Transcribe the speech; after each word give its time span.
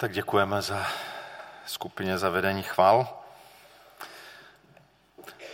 Tak 0.00 0.12
děkujeme 0.12 0.62
za 0.62 0.86
skupině 1.66 2.18
za 2.18 2.30
vedení 2.30 2.62
chval. 2.62 3.08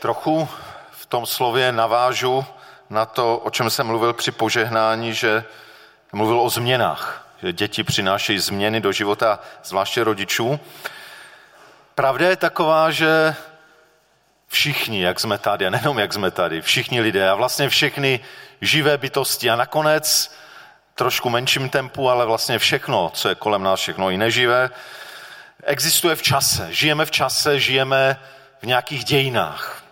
Trochu 0.00 0.49
v 0.91 1.07
tom 1.07 1.26
slově 1.26 1.73
navážu 1.73 2.44
na 2.91 3.07
to, 3.07 3.38
o 3.38 3.50
čem 3.50 3.70
jsem 3.70 3.86
mluvil 3.86 4.12
při 4.12 4.33
požehnání, 4.33 5.15
že 5.15 5.44
mluvil 6.12 6.41
o 6.41 6.50
změnách, 6.50 7.28
že 7.42 7.52
děti 7.52 7.84
přinášejí 7.84 8.38
změny 8.38 8.80
do 8.80 8.93
života, 8.93 9.39
zvláště 9.65 10.05
rodičů. 10.05 10.61
Pravda 11.95 12.29
je 12.29 12.37
taková, 12.37 12.91
že 12.91 13.37
všichni, 14.49 15.03
jak 15.03 15.21
jsme 15.21 15.39
tady, 15.39 15.67
a 15.67 15.71
nejenom 15.71 15.99
jak 15.99 16.13
jsme 16.13 16.31
tady, 16.31 16.63
všichni 16.63 17.01
lidé 17.01 17.31
a 17.31 17.35
vlastně 17.35 17.69
všechny 17.69 18.21
živé 18.61 18.99
bytosti 18.99 19.51
a 19.51 19.57
nakonec 19.57 20.35
trošku 20.95 21.31
menším 21.31 21.69
tempu, 21.69 22.11
ale 22.11 22.27
vlastně 22.27 22.59
všechno, 22.59 23.11
co 23.15 23.29
je 23.29 23.35
kolem 23.35 23.63
nás, 23.63 23.81
všechno 23.81 24.11
i 24.11 24.17
neživé, 24.17 24.71
existuje 25.65 26.16
v 26.16 26.23
čase. 26.23 26.69
Žijeme 26.71 27.07
v 27.07 27.11
čase, 27.11 27.61
žijeme 27.61 28.21
v 28.62 28.66
nějakých 28.66 29.05
dějinách. 29.05 29.83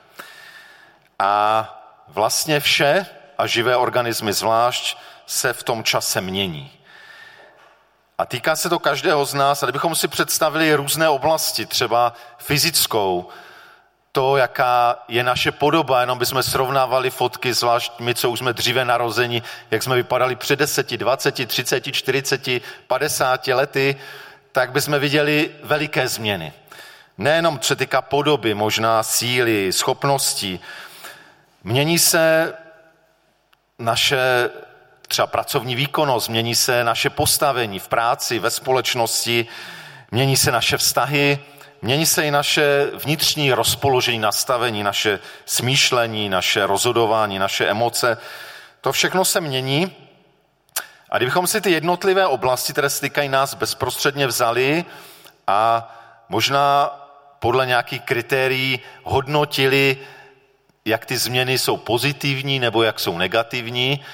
A 1.18 1.68
vlastně 2.08 2.60
vše, 2.60 3.06
a 3.38 3.46
živé 3.46 3.76
organismy 3.76 4.32
zvlášť, 4.32 4.98
se 5.26 5.52
v 5.52 5.62
tom 5.62 5.84
čase 5.84 6.20
mění. 6.20 6.72
A 8.18 8.26
týká 8.26 8.56
se 8.56 8.68
to 8.68 8.78
každého 8.78 9.24
z 9.24 9.34
nás, 9.34 9.62
a 9.62 9.66
kdybychom 9.66 9.94
si 9.94 10.08
představili 10.08 10.74
různé 10.74 11.08
oblasti, 11.08 11.66
třeba 11.66 12.12
fyzickou, 12.38 13.28
to, 14.12 14.36
jaká 14.36 14.96
je 15.08 15.24
naše 15.24 15.52
podoba, 15.52 16.00
jenom 16.00 16.18
bychom 16.18 16.42
srovnávali 16.42 17.10
fotky, 17.10 17.54
zvlášť 17.54 18.00
my, 18.00 18.14
co 18.14 18.30
už 18.30 18.38
jsme 18.38 18.52
dříve 18.52 18.84
narozeni, 18.84 19.42
jak 19.70 19.82
jsme 19.82 19.96
vypadali 19.96 20.36
před 20.36 20.58
10, 20.58 20.90
20, 20.90 21.48
30, 21.48 21.92
40, 21.92 22.48
50 22.86 23.46
lety, 23.46 23.96
tak 24.52 24.72
bychom 24.72 24.98
viděli 24.98 25.50
veliké 25.62 26.08
změny. 26.08 26.52
Nejenom 27.18 27.58
co 27.58 27.76
týká 27.76 28.02
podoby, 28.02 28.54
možná 28.54 29.02
síly, 29.02 29.72
schopností. 29.72 30.60
Mění 31.64 31.98
se 31.98 32.54
naše 33.78 34.50
třeba 35.08 35.26
pracovní 35.26 35.74
výkonnost, 35.74 36.28
mění 36.28 36.54
se 36.54 36.84
naše 36.84 37.10
postavení 37.10 37.78
v 37.78 37.88
práci, 37.88 38.38
ve 38.38 38.50
společnosti, 38.50 39.46
mění 40.10 40.36
se 40.36 40.52
naše 40.52 40.76
vztahy, 40.76 41.38
Mění 41.84 42.06
se 42.06 42.24
i 42.24 42.30
naše 42.30 42.90
vnitřní 42.94 43.52
rozpoložení, 43.52 44.18
nastavení, 44.18 44.82
naše 44.82 45.18
smýšlení, 45.46 46.28
naše 46.28 46.66
rozhodování, 46.66 47.38
naše 47.38 47.66
emoce. 47.66 48.18
To 48.80 48.92
všechno 48.92 49.24
se 49.24 49.40
mění. 49.40 49.96
A 51.10 51.16
kdybychom 51.16 51.46
si 51.46 51.60
ty 51.60 51.70
jednotlivé 51.70 52.26
oblasti, 52.26 52.72
které 52.72 52.90
stykají 52.90 53.28
nás, 53.28 53.54
bezprostředně 53.54 54.26
vzali 54.26 54.84
a 55.46 55.92
možná 56.28 56.90
podle 57.38 57.66
nějakých 57.66 58.02
kritérií 58.02 58.80
hodnotili, 59.02 59.98
jak 60.84 61.06
ty 61.06 61.18
změny 61.18 61.58
jsou 61.58 61.76
pozitivní 61.76 62.58
nebo 62.58 62.82
jak 62.82 63.00
jsou 63.00 63.18
negativní, 63.18 64.04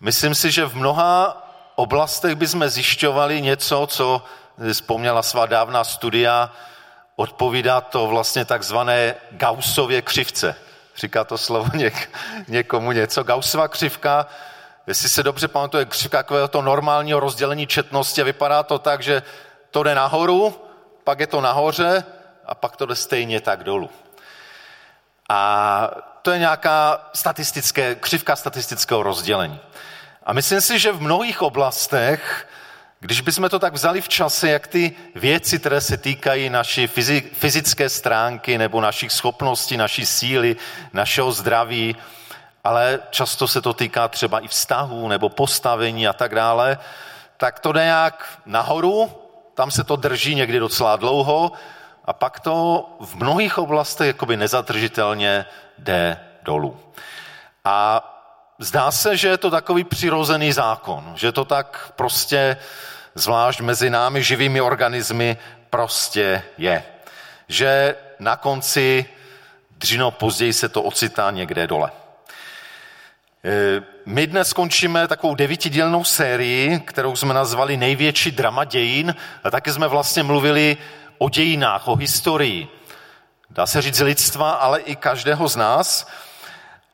myslím 0.00 0.34
si, 0.34 0.50
že 0.50 0.66
v 0.66 0.76
mnoha 0.76 1.42
oblastech 1.74 2.34
bychom 2.34 2.68
zjišťovali 2.68 3.42
něco, 3.42 3.86
co 3.86 4.24
vzpomněla 4.72 5.22
svá 5.22 5.46
dávná 5.46 5.84
studia, 5.84 6.50
odpovídá 7.18 7.80
to 7.80 8.06
vlastně 8.06 8.44
takzvané 8.44 9.14
Gaussově 9.30 10.02
křivce. 10.02 10.56
Říká 10.96 11.24
to 11.24 11.38
slovo 11.38 11.70
něk, 11.74 12.10
někomu 12.48 12.92
něco. 12.92 13.22
Gaussova 13.22 13.68
křivka, 13.68 14.26
jestli 14.86 15.08
se 15.08 15.22
dobře 15.22 15.48
pamatuje, 15.48 15.84
křivka 15.84 16.18
takového 16.18 16.48
to 16.48 16.62
normálního 16.62 17.20
rozdělení 17.20 17.66
četnosti 17.66 18.22
vypadá 18.22 18.62
to 18.62 18.78
tak, 18.78 19.02
že 19.02 19.22
to 19.70 19.82
jde 19.82 19.94
nahoru, 19.94 20.64
pak 21.04 21.20
je 21.20 21.26
to 21.26 21.40
nahoře 21.40 22.04
a 22.46 22.54
pak 22.54 22.76
to 22.76 22.86
jde 22.86 22.96
stejně 22.96 23.40
tak 23.40 23.64
dolů. 23.64 23.90
A 25.28 25.90
to 26.22 26.30
je 26.30 26.38
nějaká 26.38 27.10
statistické, 27.14 27.94
křivka 27.94 28.36
statistického 28.36 29.02
rozdělení. 29.02 29.60
A 30.22 30.32
myslím 30.32 30.60
si, 30.60 30.78
že 30.78 30.92
v 30.92 31.02
mnohých 31.02 31.42
oblastech 31.42 32.48
když 33.00 33.20
bychom 33.20 33.48
to 33.48 33.58
tak 33.58 33.72
vzali 33.72 34.00
v 34.00 34.08
čase, 34.08 34.48
jak 34.48 34.66
ty 34.66 34.92
věci, 35.14 35.58
které 35.58 35.80
se 35.80 35.96
týkají 35.96 36.50
naší 36.50 36.86
fyzické 37.32 37.88
stránky 37.88 38.58
nebo 38.58 38.80
našich 38.80 39.12
schopností, 39.12 39.76
naší 39.76 40.06
síly, 40.06 40.56
našeho 40.92 41.32
zdraví, 41.32 41.96
ale 42.64 42.98
často 43.10 43.48
se 43.48 43.62
to 43.62 43.74
týká 43.74 44.08
třeba 44.08 44.40
i 44.40 44.48
vztahů 44.48 45.08
nebo 45.08 45.28
postavení 45.28 46.08
a 46.08 46.12
tak 46.12 46.34
dále, 46.34 46.78
tak 47.36 47.60
to 47.60 47.72
nějak 47.72 48.38
nahoru, 48.46 49.10
tam 49.54 49.70
se 49.70 49.84
to 49.84 49.96
drží 49.96 50.34
někdy 50.34 50.58
docela 50.58 50.96
dlouho 50.96 51.52
a 52.04 52.12
pak 52.12 52.40
to 52.40 52.86
v 53.00 53.14
mnohých 53.14 53.58
oblastech 53.58 54.06
jakoby 54.06 54.36
nezadržitelně 54.36 55.46
jde 55.78 56.20
dolů. 56.42 56.76
A 57.64 58.04
zdá 58.58 58.90
se, 58.90 59.16
že 59.16 59.28
je 59.28 59.38
to 59.38 59.50
takový 59.50 59.84
přirozený 59.84 60.52
zákon, 60.52 61.12
že 61.14 61.32
to 61.32 61.44
tak 61.44 61.92
prostě 61.96 62.56
zvlášť 63.14 63.60
mezi 63.60 63.90
námi 63.90 64.22
živými 64.22 64.60
organismy, 64.60 65.36
prostě 65.70 66.42
je. 66.58 66.84
Že 67.48 67.94
na 68.18 68.36
konci, 68.36 69.06
dříno 69.78 70.10
později 70.10 70.52
se 70.52 70.68
to 70.68 70.82
ocitá 70.82 71.30
někde 71.30 71.66
dole. 71.66 71.90
E, 73.44 73.82
my 74.06 74.26
dnes 74.26 74.48
skončíme 74.48 75.08
takovou 75.08 75.34
devítidílnou 75.34 76.04
sérii, 76.04 76.80
kterou 76.80 77.16
jsme 77.16 77.34
nazvali 77.34 77.76
Největší 77.76 78.30
drama 78.30 78.64
dějin 78.64 79.14
a 79.44 79.50
taky 79.50 79.72
jsme 79.72 79.88
vlastně 79.88 80.22
mluvili 80.22 80.76
o 81.18 81.28
dějinách, 81.28 81.88
o 81.88 81.96
historii. 81.96 82.68
Dá 83.50 83.66
se 83.66 83.82
říct 83.82 84.00
lidstva, 84.00 84.50
ale 84.50 84.80
i 84.80 84.96
každého 84.96 85.48
z 85.48 85.56
nás. 85.56 86.08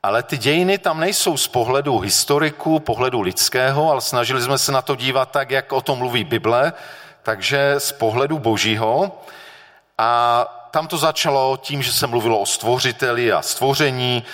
Ale 0.05 0.23
ty 0.23 0.39
dějiny 0.39 0.79
tam 0.79 1.01
nejsou 1.01 1.37
z 1.37 1.49
pohledu 1.49 1.99
historiku, 1.99 2.81
pohledu 2.81 3.21
lidského, 3.21 3.91
ale 3.91 4.01
snažili 4.01 4.43
jsme 4.43 4.59
se 4.59 4.73
na 4.73 4.83
to 4.83 4.97
dívat 4.97 5.31
tak, 5.31 5.51
jak 5.51 5.73
o 5.73 5.81
tom 5.81 5.99
mluví 5.99 6.25
Bible, 6.25 6.73
takže 7.23 7.75
z 7.79 7.93
pohledu 7.93 8.39
božího. 8.39 9.23
A 9.99 10.45
tam 10.71 10.87
to 10.87 10.99
začalo 10.99 11.57
tím, 11.57 11.83
že 11.83 11.93
se 11.93 12.07
mluvilo 12.07 12.41
o 12.41 12.47
stvořiteli 12.47 13.33
a 13.33 13.43
stvoření, 13.43 14.25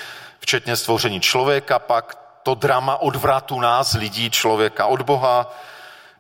včetně 0.40 0.76
stvoření 0.76 1.20
člověka, 1.20 1.78
pak 1.78 2.18
to 2.42 2.54
drama 2.54 2.96
odvratu 2.96 3.60
nás, 3.60 3.92
lidí, 3.92 4.30
člověka 4.30 4.86
od 4.86 5.02
Boha, 5.02 5.54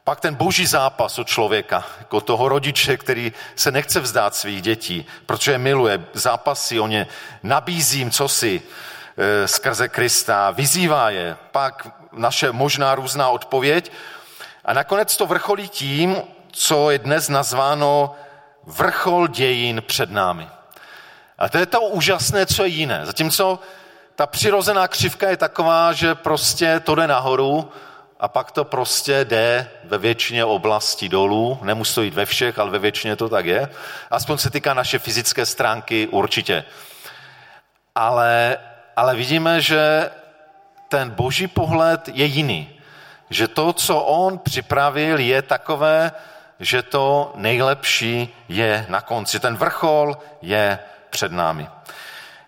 pak 0.04 0.20
ten 0.20 0.34
boží 0.34 0.66
zápas 0.66 1.18
od 1.18 1.28
člověka, 1.28 1.84
jako 1.98 2.20
toho 2.20 2.48
rodiče, 2.48 2.96
který 2.96 3.32
se 3.56 3.70
nechce 3.70 4.00
vzdát 4.00 4.34
svých 4.34 4.62
dětí, 4.62 5.06
protože 5.26 5.52
je 5.52 5.58
miluje, 5.58 6.04
zápasy 6.12 6.80
o 6.80 6.86
ně, 6.86 7.06
nabízím 7.42 8.10
cosi, 8.10 8.62
Eh, 8.62 8.99
skrze 9.46 9.88
Krista, 9.88 10.50
vyzývá 10.50 11.10
je, 11.10 11.36
pak 11.52 11.86
naše 12.12 12.52
možná 12.52 12.94
různá 12.94 13.28
odpověď 13.28 13.92
a 14.64 14.72
nakonec 14.72 15.16
to 15.16 15.26
vrcholí 15.26 15.68
tím, 15.68 16.16
co 16.52 16.90
je 16.90 16.98
dnes 16.98 17.28
nazváno 17.28 18.14
vrchol 18.66 19.28
dějin 19.28 19.82
před 19.86 20.10
námi. 20.10 20.48
A 21.38 21.48
to 21.48 21.58
je 21.58 21.66
to 21.66 21.80
úžasné, 21.80 22.46
co 22.46 22.62
je 22.64 22.68
jiné. 22.68 23.06
Zatímco 23.06 23.58
ta 24.14 24.26
přirozená 24.26 24.88
křivka 24.88 25.30
je 25.30 25.36
taková, 25.36 25.92
že 25.92 26.14
prostě 26.14 26.80
to 26.80 26.94
jde 26.94 27.06
nahoru 27.06 27.72
a 28.20 28.28
pak 28.28 28.50
to 28.50 28.64
prostě 28.64 29.24
jde 29.24 29.70
ve 29.84 29.98
většině 29.98 30.44
oblastí 30.44 31.08
dolů. 31.08 31.58
Nemusí 31.62 31.94
to 31.94 32.02
jít 32.02 32.14
ve 32.14 32.26
všech, 32.26 32.58
ale 32.58 32.70
ve 32.70 32.78
většině 32.78 33.16
to 33.16 33.28
tak 33.28 33.46
je. 33.46 33.68
Aspoň 34.10 34.38
se 34.38 34.50
týká 34.50 34.74
naše 34.74 34.98
fyzické 34.98 35.46
stránky 35.46 36.06
určitě. 36.06 36.64
Ale 37.94 38.58
ale 38.96 39.16
vidíme, 39.16 39.60
že 39.60 40.10
ten 40.88 41.10
boží 41.10 41.46
pohled 41.46 42.08
je 42.08 42.24
jiný. 42.24 42.68
Že 43.30 43.48
to, 43.48 43.72
co 43.72 44.00
on 44.00 44.38
připravil, 44.38 45.18
je 45.18 45.42
takové, 45.42 46.12
že 46.60 46.82
to 46.82 47.32
nejlepší 47.36 48.34
je 48.48 48.86
na 48.88 49.00
konci. 49.00 49.40
Ten 49.40 49.56
vrchol 49.56 50.18
je 50.42 50.78
před 51.10 51.32
námi. 51.32 51.68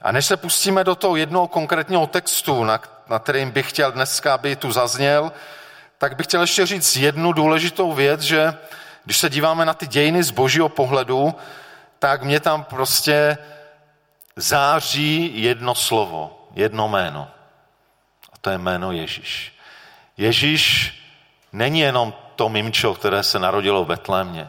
A 0.02 0.12
než 0.12 0.26
se 0.26 0.36
pustíme 0.36 0.84
do 0.84 0.94
toho 0.94 1.16
jednoho 1.16 1.48
konkrétního 1.48 2.06
textu, 2.06 2.64
na, 2.64 2.80
na 3.08 3.18
kterým 3.18 3.50
bych 3.50 3.68
chtěl 3.68 3.92
dneska, 3.92 4.34
aby 4.34 4.56
tu 4.56 4.72
zazněl, 4.72 5.32
tak 5.98 6.16
bych 6.16 6.26
chtěl 6.26 6.40
ještě 6.40 6.66
říct 6.66 6.96
jednu 6.96 7.32
důležitou 7.32 7.92
věc, 7.92 8.20
že 8.20 8.54
když 9.04 9.18
se 9.18 9.30
díváme 9.30 9.64
na 9.64 9.74
ty 9.74 9.86
dějiny 9.86 10.22
z 10.22 10.30
božího 10.30 10.68
pohledu, 10.68 11.34
tak 11.98 12.22
mě 12.22 12.40
tam 12.40 12.64
prostě 12.64 13.38
září 14.36 15.42
jedno 15.42 15.74
slovo 15.74 16.42
jedno 16.54 16.88
jméno. 16.88 17.28
A 18.32 18.38
to 18.40 18.50
je 18.50 18.58
jméno 18.58 18.92
Ježíš. 18.92 19.52
Ježíš 20.16 20.94
není 21.52 21.80
jenom 21.80 22.14
to 22.36 22.48
mimčo, 22.48 22.94
které 22.94 23.22
se 23.22 23.38
narodilo 23.38 23.84
v 23.84 23.88
Betlémě. 23.88 24.48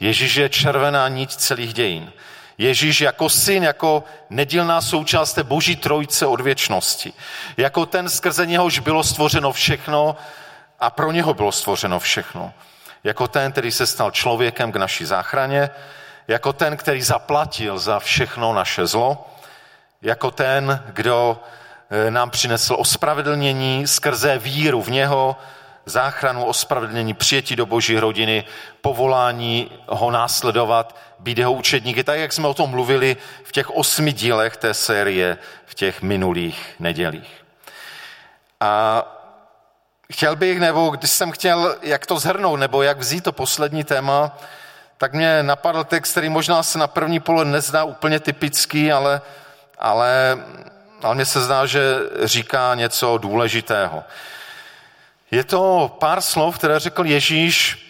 Ježíš 0.00 0.34
je 0.34 0.48
červená 0.48 1.08
niť 1.08 1.30
celých 1.30 1.74
dějin. 1.74 2.12
Ježíš 2.58 3.00
jako 3.00 3.28
syn, 3.28 3.62
jako 3.62 4.04
nedílná 4.30 4.80
součást 4.80 5.32
té 5.32 5.42
boží 5.42 5.76
trojce 5.76 6.26
od 6.26 6.40
věčnosti. 6.40 7.12
Jako 7.56 7.86
ten, 7.86 8.08
skrze 8.08 8.46
něhož 8.46 8.78
bylo 8.78 9.04
stvořeno 9.04 9.52
všechno 9.52 10.16
a 10.80 10.90
pro 10.90 11.12
něho 11.12 11.34
bylo 11.34 11.52
stvořeno 11.52 11.98
všechno. 11.98 12.52
jako 13.04 13.28
ten, 13.28 13.52
který 13.52 13.72
se 13.72 13.86
stal 13.86 14.10
člověkem 14.10 14.72
k 14.72 14.76
naší 14.76 15.04
záchraně, 15.04 15.70
jako 16.28 16.52
ten, 16.52 16.76
který 16.76 17.02
zaplatil 17.02 17.78
za 17.78 17.98
všechno 17.98 18.54
naše 18.54 18.86
zlo, 18.86 19.26
jako 20.02 20.30
ten, 20.30 20.82
kdo 20.86 21.40
eh, 21.90 22.10
nám 22.10 22.30
přinesl 22.30 22.76
ospravedlnění 22.78 23.86
skrze 23.86 24.38
víru 24.38 24.82
v 24.82 24.90
něho, 24.90 25.36
záchranu, 25.86 26.44
ospravedlnění, 26.44 27.14
přijetí 27.14 27.56
do 27.56 27.66
boží 27.66 27.98
rodiny, 27.98 28.44
povolání 28.80 29.70
ho 29.86 30.10
následovat, 30.10 30.96
být 31.18 31.38
jeho 31.38 31.52
učedníky, 31.52 32.04
tak 32.04 32.18
jak 32.18 32.32
jsme 32.32 32.48
o 32.48 32.54
tom 32.54 32.70
mluvili 32.70 33.16
v 33.44 33.52
těch 33.52 33.70
osmi 33.70 34.12
dílech 34.12 34.56
té 34.56 34.74
série 34.74 35.38
v 35.66 35.74
těch 35.74 36.02
minulých 36.02 36.74
nedělích. 36.78 37.44
A 38.60 39.04
chtěl 40.12 40.36
bych, 40.36 40.60
nebo 40.60 40.88
když 40.88 41.10
jsem 41.10 41.32
chtěl, 41.32 41.76
jak 41.82 42.06
to 42.06 42.18
zhrnout, 42.18 42.60
nebo 42.60 42.82
jak 42.82 42.98
vzít 42.98 43.24
to 43.24 43.32
poslední 43.32 43.84
téma, 43.84 44.38
tak 44.98 45.12
mě 45.12 45.42
napadl 45.42 45.84
text, 45.84 46.10
který 46.10 46.28
možná 46.28 46.62
se 46.62 46.78
na 46.78 46.86
první 46.86 47.20
pohled 47.20 47.48
nezdá 47.48 47.84
úplně 47.84 48.20
typický, 48.20 48.92
ale, 48.92 49.20
ale, 49.78 50.38
ale 51.02 51.14
mně 51.14 51.24
se 51.24 51.40
zdá, 51.40 51.66
že 51.66 51.82
říká 52.24 52.74
něco 52.74 53.18
důležitého. 53.18 54.04
Je 55.30 55.44
to 55.44 55.96
pár 55.98 56.20
slov, 56.20 56.58
které 56.58 56.78
řekl 56.78 57.06
Ježíš 57.06 57.84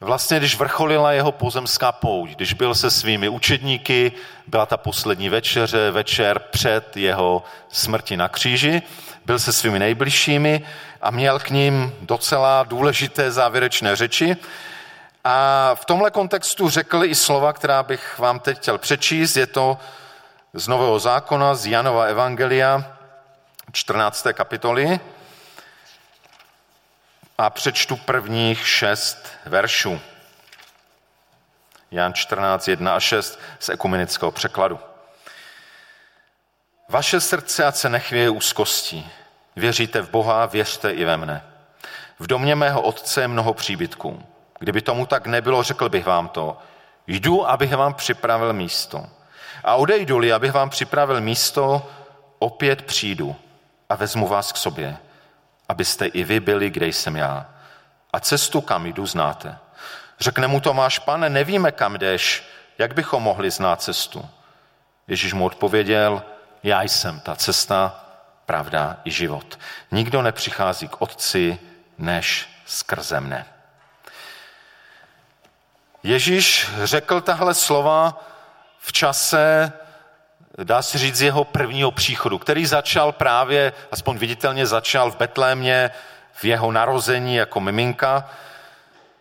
vlastně, 0.00 0.38
když 0.38 0.56
vrcholila 0.56 1.12
jeho 1.12 1.32
pozemská 1.32 1.92
pouť, 1.92 2.30
když 2.30 2.52
byl 2.52 2.74
se 2.74 2.90
svými 2.90 3.28
učedníky, 3.28 4.12
byla 4.46 4.66
ta 4.66 4.76
poslední 4.76 5.28
večeře, 5.28 5.90
večer 5.90 6.38
před 6.38 6.96
jeho 6.96 7.42
smrti 7.68 8.16
na 8.16 8.28
kříži, 8.28 8.82
byl 9.26 9.38
se 9.38 9.52
svými 9.52 9.78
nejbližšími 9.78 10.62
a 11.02 11.10
měl 11.10 11.38
k 11.38 11.50
ním 11.50 11.92
docela 12.00 12.62
důležité 12.62 13.30
závěrečné 13.30 13.96
řeči. 13.96 14.36
A 15.24 15.74
v 15.74 15.84
tomhle 15.84 16.10
kontextu 16.10 16.68
řekl 16.68 17.04
i 17.04 17.14
slova, 17.14 17.52
která 17.52 17.82
bych 17.82 18.18
vám 18.18 18.40
teď 18.40 18.58
chtěl 18.58 18.78
přečíst. 18.78 19.36
Je 19.36 19.46
to 19.46 19.78
z 20.52 20.68
Nového 20.68 20.98
zákona, 20.98 21.54
z 21.54 21.66
Janova 21.66 22.04
Evangelia, 22.04 22.96
14. 23.72 24.26
kapitoly. 24.32 25.00
A 27.38 27.50
přečtu 27.50 27.96
prvních 27.96 28.68
šest 28.68 29.28
veršů. 29.46 30.00
Jan 31.90 32.14
14, 32.14 32.68
1 32.68 32.94
a 32.94 33.00
6 33.00 33.38
z 33.58 33.68
ekumenického 33.68 34.32
překladu. 34.32 34.80
Vaše 36.88 37.20
srdce 37.20 37.64
ať 37.64 37.76
se 37.76 37.88
nechvěje 37.88 38.30
úzkostí. 38.30 39.10
Věříte 39.56 40.00
v 40.00 40.10
Boha, 40.10 40.46
věřte 40.46 40.90
i 40.90 41.04
ve 41.04 41.16
mne. 41.16 41.44
V 42.18 42.26
domě 42.26 42.54
mého 42.54 42.82
otce 42.82 43.20
je 43.20 43.28
mnoho 43.28 43.54
příbytků. 43.54 44.26
Kdyby 44.58 44.82
tomu 44.82 45.06
tak 45.06 45.26
nebylo, 45.26 45.62
řekl 45.62 45.88
bych 45.88 46.06
vám 46.06 46.28
to. 46.28 46.58
Jdu, 47.06 47.50
abych 47.50 47.76
vám 47.76 47.94
připravil 47.94 48.52
místo. 48.52 49.06
A 49.64 49.74
odejdu-li, 49.74 50.32
abych 50.32 50.52
vám 50.52 50.70
připravil 50.70 51.20
místo, 51.20 51.90
opět 52.38 52.82
přijdu 52.82 53.36
a 53.88 53.94
vezmu 53.94 54.28
vás 54.28 54.52
k 54.52 54.56
sobě, 54.56 54.96
abyste 55.68 56.06
i 56.06 56.24
vy 56.24 56.40
byli, 56.40 56.70
kde 56.70 56.86
jsem 56.86 57.16
já. 57.16 57.46
A 58.12 58.20
cestu, 58.20 58.60
kam 58.60 58.86
jdu, 58.86 59.06
znáte. 59.06 59.58
Řekne 60.20 60.48
mu 60.48 60.60
Tomáš, 60.60 60.98
pane, 60.98 61.30
nevíme, 61.30 61.72
kam 61.72 61.96
jdeš, 61.96 62.48
jak 62.78 62.94
bychom 62.94 63.22
mohli 63.22 63.50
znát 63.50 63.82
cestu? 63.82 64.28
Ježíš 65.08 65.32
mu 65.32 65.44
odpověděl, 65.44 66.22
já 66.62 66.82
jsem 66.82 67.20
ta 67.20 67.34
cesta, 67.34 68.04
pravda 68.46 68.96
i 69.04 69.10
život. 69.10 69.58
Nikdo 69.90 70.22
nepřichází 70.22 70.88
k 70.88 71.02
Otci, 71.02 71.58
než 71.98 72.48
skrze 72.66 73.20
mne. 73.20 73.46
Ježíš 76.02 76.68
řekl 76.82 77.20
tahle 77.20 77.54
slova 77.54 78.24
v 78.78 78.92
čase, 78.92 79.72
dá 80.64 80.82
se 80.82 80.98
říct, 80.98 81.20
jeho 81.20 81.44
prvního 81.44 81.90
příchodu, 81.90 82.38
který 82.38 82.66
začal 82.66 83.12
právě, 83.12 83.72
aspoň 83.92 84.18
viditelně 84.18 84.66
začal 84.66 85.10
v 85.10 85.16
Betlémě, 85.16 85.90
v 86.32 86.44
jeho 86.44 86.72
narození 86.72 87.34
jako 87.34 87.60
miminka, 87.60 88.30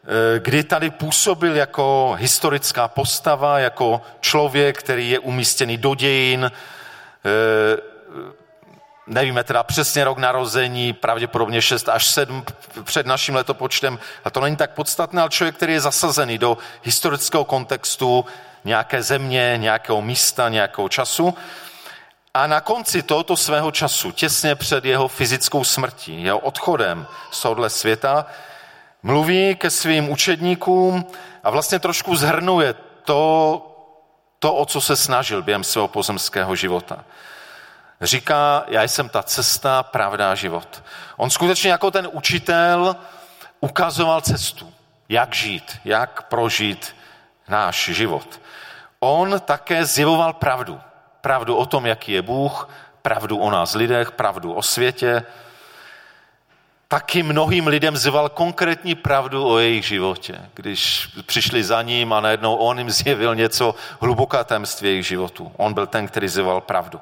eh, 0.03 0.39
kdy 0.39 0.63
tady 0.63 0.89
působil 0.89 1.55
jako 1.55 2.15
historická 2.19 2.87
postava, 2.87 3.59
jako 3.59 4.01
člověk, 4.19 4.77
který 4.77 5.09
je 5.09 5.19
umístěný 5.19 5.77
do 5.77 5.95
dějin, 5.95 6.51
eh, 7.25 7.77
nevíme 9.07 9.43
teda 9.43 9.63
přesně 9.63 10.03
rok 10.03 10.17
narození, 10.17 10.93
pravděpodobně 10.93 11.61
6 11.61 11.89
až 11.89 12.07
7 12.07 12.43
před 12.83 13.05
naším 13.05 13.35
letopočtem, 13.35 13.99
a 14.25 14.29
to 14.29 14.41
není 14.41 14.55
tak 14.55 14.71
podstatné, 14.71 15.21
ale 15.21 15.29
člověk, 15.29 15.55
který 15.55 15.73
je 15.73 15.81
zasazený 15.81 16.37
do 16.37 16.57
historického 16.83 17.45
kontextu 17.45 18.25
nějaké 18.65 19.03
země, 19.03 19.53
nějakého 19.57 20.01
místa, 20.01 20.49
nějakého 20.49 20.89
času. 20.89 21.37
A 22.33 22.47
na 22.47 22.61
konci 22.61 23.03
tohoto 23.03 23.37
svého 23.37 23.71
času, 23.71 24.11
těsně 24.11 24.55
před 24.55 24.85
jeho 24.85 25.07
fyzickou 25.07 25.63
smrtí, 25.63 26.23
jeho 26.23 26.39
odchodem 26.39 27.07
z 27.31 27.41
tohohle 27.41 27.69
světa, 27.69 28.25
mluví 29.03 29.55
ke 29.55 29.69
svým 29.69 30.09
učedníkům 30.09 31.05
a 31.43 31.49
vlastně 31.49 31.79
trošku 31.79 32.15
zhrnuje 32.15 32.75
to, 33.03 33.61
to, 34.39 34.53
o 34.53 34.65
co 34.65 34.81
se 34.81 34.95
snažil 34.95 35.43
během 35.43 35.63
svého 35.63 35.87
pozemského 35.87 36.55
života. 36.55 37.05
Říká, 38.01 38.63
já 38.67 38.83
jsem 38.83 39.09
ta 39.09 39.23
cesta, 39.23 39.83
pravda 39.83 40.35
život. 40.35 40.83
On 41.17 41.29
skutečně 41.29 41.71
jako 41.71 41.91
ten 41.91 42.09
učitel 42.11 42.95
ukazoval 43.59 44.21
cestu, 44.21 44.73
jak 45.09 45.35
žít, 45.35 45.77
jak 45.85 46.21
prožít 46.21 46.95
náš 47.47 47.89
život. 47.93 48.41
On 48.99 49.41
také 49.45 49.85
zjevoval 49.85 50.33
pravdu. 50.33 50.79
Pravdu 51.21 51.55
o 51.55 51.65
tom, 51.65 51.85
jaký 51.85 52.11
je 52.11 52.21
Bůh, 52.21 52.69
pravdu 53.01 53.37
o 53.37 53.51
nás 53.51 53.75
lidech, 53.75 54.11
pravdu 54.11 54.53
o 54.53 54.61
světě. 54.61 55.23
Taky 56.87 57.23
mnohým 57.23 57.67
lidem 57.67 57.97
zjeval 57.97 58.29
konkrétní 58.29 58.95
pravdu 58.95 59.47
o 59.47 59.57
jejich 59.57 59.85
životě, 59.85 60.49
když 60.53 61.09
přišli 61.25 61.63
za 61.63 61.81
ním 61.81 62.13
a 62.13 62.19
najednou 62.19 62.55
on 62.55 62.77
jim 62.77 62.91
zjevil 62.91 63.35
něco 63.35 63.75
hluboká 63.99 64.43
tajemství 64.43 64.89
jejich 64.89 65.07
životu. 65.07 65.51
On 65.57 65.73
byl 65.73 65.87
ten, 65.87 66.07
který 66.07 66.27
zjevoval 66.27 66.61
pravdu. 66.61 66.99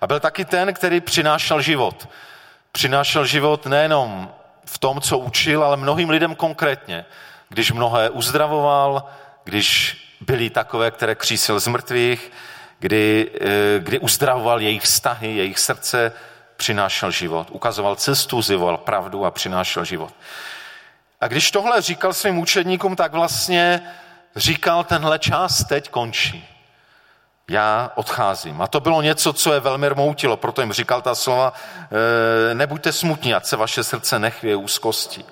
A 0.00 0.06
byl 0.06 0.20
taky 0.20 0.44
ten, 0.44 0.74
který 0.74 1.00
přinášel 1.00 1.60
život. 1.60 2.08
Přinášel 2.72 3.26
život 3.26 3.66
nejenom 3.66 4.32
v 4.64 4.78
tom, 4.78 5.00
co 5.00 5.18
učil, 5.18 5.64
ale 5.64 5.76
mnohým 5.76 6.10
lidem 6.10 6.34
konkrétně. 6.34 7.04
Když 7.48 7.72
mnohé 7.72 8.10
uzdravoval, 8.10 9.08
když 9.44 9.96
byli 10.20 10.50
takové, 10.50 10.90
které 10.90 11.14
křísil 11.14 11.60
z 11.60 11.66
mrtvých, 11.66 12.32
kdy, 12.78 13.30
eh, 13.40 13.78
kdy 13.78 13.98
uzdravoval 13.98 14.60
jejich 14.60 14.82
vztahy, 14.82 15.36
jejich 15.36 15.58
srdce, 15.58 16.12
přinášel 16.56 17.10
život. 17.10 17.48
Ukazoval 17.50 17.96
cestu, 17.96 18.42
zjevoval 18.42 18.76
pravdu 18.76 19.24
a 19.24 19.30
přinášel 19.30 19.84
život. 19.84 20.14
A 21.20 21.28
když 21.28 21.50
tohle 21.50 21.82
říkal 21.82 22.12
svým 22.12 22.38
učedníkům, 22.38 22.96
tak 22.96 23.12
vlastně 23.12 23.82
říkal, 24.36 24.84
tenhle 24.84 25.18
čas 25.18 25.64
teď 25.64 25.90
končí 25.90 26.55
já 27.50 27.90
odcházím. 27.94 28.62
A 28.62 28.66
to 28.66 28.80
bylo 28.80 29.02
něco, 29.02 29.32
co 29.32 29.52
je 29.52 29.60
velmi 29.60 29.88
rmoutilo, 29.88 30.36
proto 30.36 30.60
jim 30.60 30.72
říkal 30.72 31.02
ta 31.02 31.14
slova, 31.14 31.52
e, 32.50 32.54
nebuďte 32.54 32.92
smutní, 32.92 33.34
ať 33.34 33.46
se 33.46 33.56
vaše 33.56 33.84
srdce 33.84 34.18
nechvěje 34.18 34.56
úzkosti. 34.56 35.24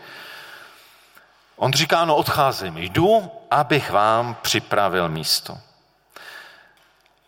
On 1.56 1.72
říká, 1.72 2.04
no 2.04 2.16
odcházím, 2.16 2.78
jdu, 2.78 3.30
abych 3.50 3.90
vám 3.90 4.36
připravil 4.42 5.08
místo. 5.08 5.58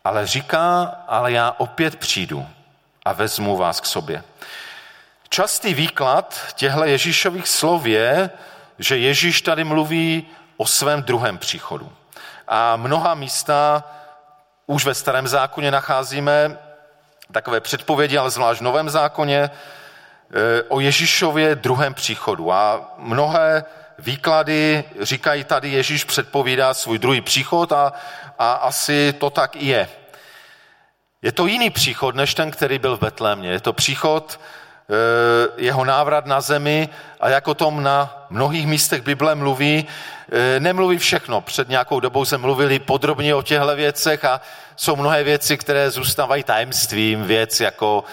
Ale 0.05 0.27
říká, 0.27 0.83
ale 1.09 1.33
já 1.33 1.55
opět 1.59 1.97
přijdu 1.97 2.47
a 3.05 3.13
vezmu 3.13 3.57
vás 3.57 3.81
k 3.81 3.87
sobě. 3.87 4.25
Častý 5.29 5.75
výklad 5.75 6.41
těchto 6.55 6.85
Ježíšových 6.85 7.49
slov 7.49 7.87
je, 7.87 8.31
že 8.79 8.99
Ježíš 8.99 9.43
tady 9.43 9.65
mluví 9.65 10.27
o 10.57 10.67
svém 10.67 11.03
druhém 11.03 11.39
příchodu. 11.39 11.93
A 12.49 12.77
mnoha 12.77 13.15
místa 13.15 13.85
už 14.67 14.85
ve 14.85 14.95
starém 14.95 15.29
zákoně 15.29 15.71
nacházíme 15.71 16.59
takové 17.33 17.61
předpovědi, 17.61 18.19
ale 18.19 18.31
zvlášť 18.31 18.61
v 18.61 18.65
novém 18.65 18.91
zákoně, 18.91 19.39
e, 19.39 19.51
o 20.69 20.81
Ježíšově 20.81 21.55
druhém 21.55 21.95
příchodu. 21.95 22.53
A 22.53 22.95
mnohé 22.99 23.65
výklady 23.99 24.85
říkají 25.01 25.45
tady, 25.45 25.71
Ježíš 25.71 26.05
předpovídá 26.05 26.75
svůj 26.75 26.99
druhý 26.99 27.21
příchod 27.21 27.73
a, 27.73 27.93
a 28.39 28.53
asi 28.53 29.13
to 29.13 29.31
tak 29.31 29.57
i 29.57 29.67
je. 29.67 29.89
Je 31.23 31.33
to 31.33 31.47
jiný 31.47 31.71
příchod, 31.71 32.15
než 32.15 32.35
ten, 32.35 32.51
který 32.51 32.79
byl 32.79 32.97
v 32.97 33.01
Betlémě. 33.01 33.51
Je 33.51 33.61
to 33.61 33.73
příchod 33.73 34.41
jeho 35.57 35.85
návrat 35.85 36.27
na 36.27 36.41
zemi 36.41 36.89
a 37.21 37.29
jako 37.29 37.55
tom 37.55 37.83
na 37.83 38.27
mnohých 38.31 38.67
místech 38.67 39.03
Bible 39.03 39.35
mluví, 39.35 39.87
e, 40.33 40.61
nemluví 40.61 40.99
všechno. 40.99 41.41
Před 41.41 41.69
nějakou 41.69 42.01
dobou 42.01 42.25
se 42.25 42.39
mluvili 42.39 42.79
podrobně 42.79 43.35
o 43.35 43.43
těchto 43.43 43.77
věcech 43.77 44.25
a 44.25 44.41
jsou 44.77 44.97
mnohé 44.97 45.25
věci, 45.25 45.57
které 45.57 45.91
zůstávají 45.91 46.45
tajemstvím, 46.45 47.25
věc 47.25 47.61
jako 47.61 48.05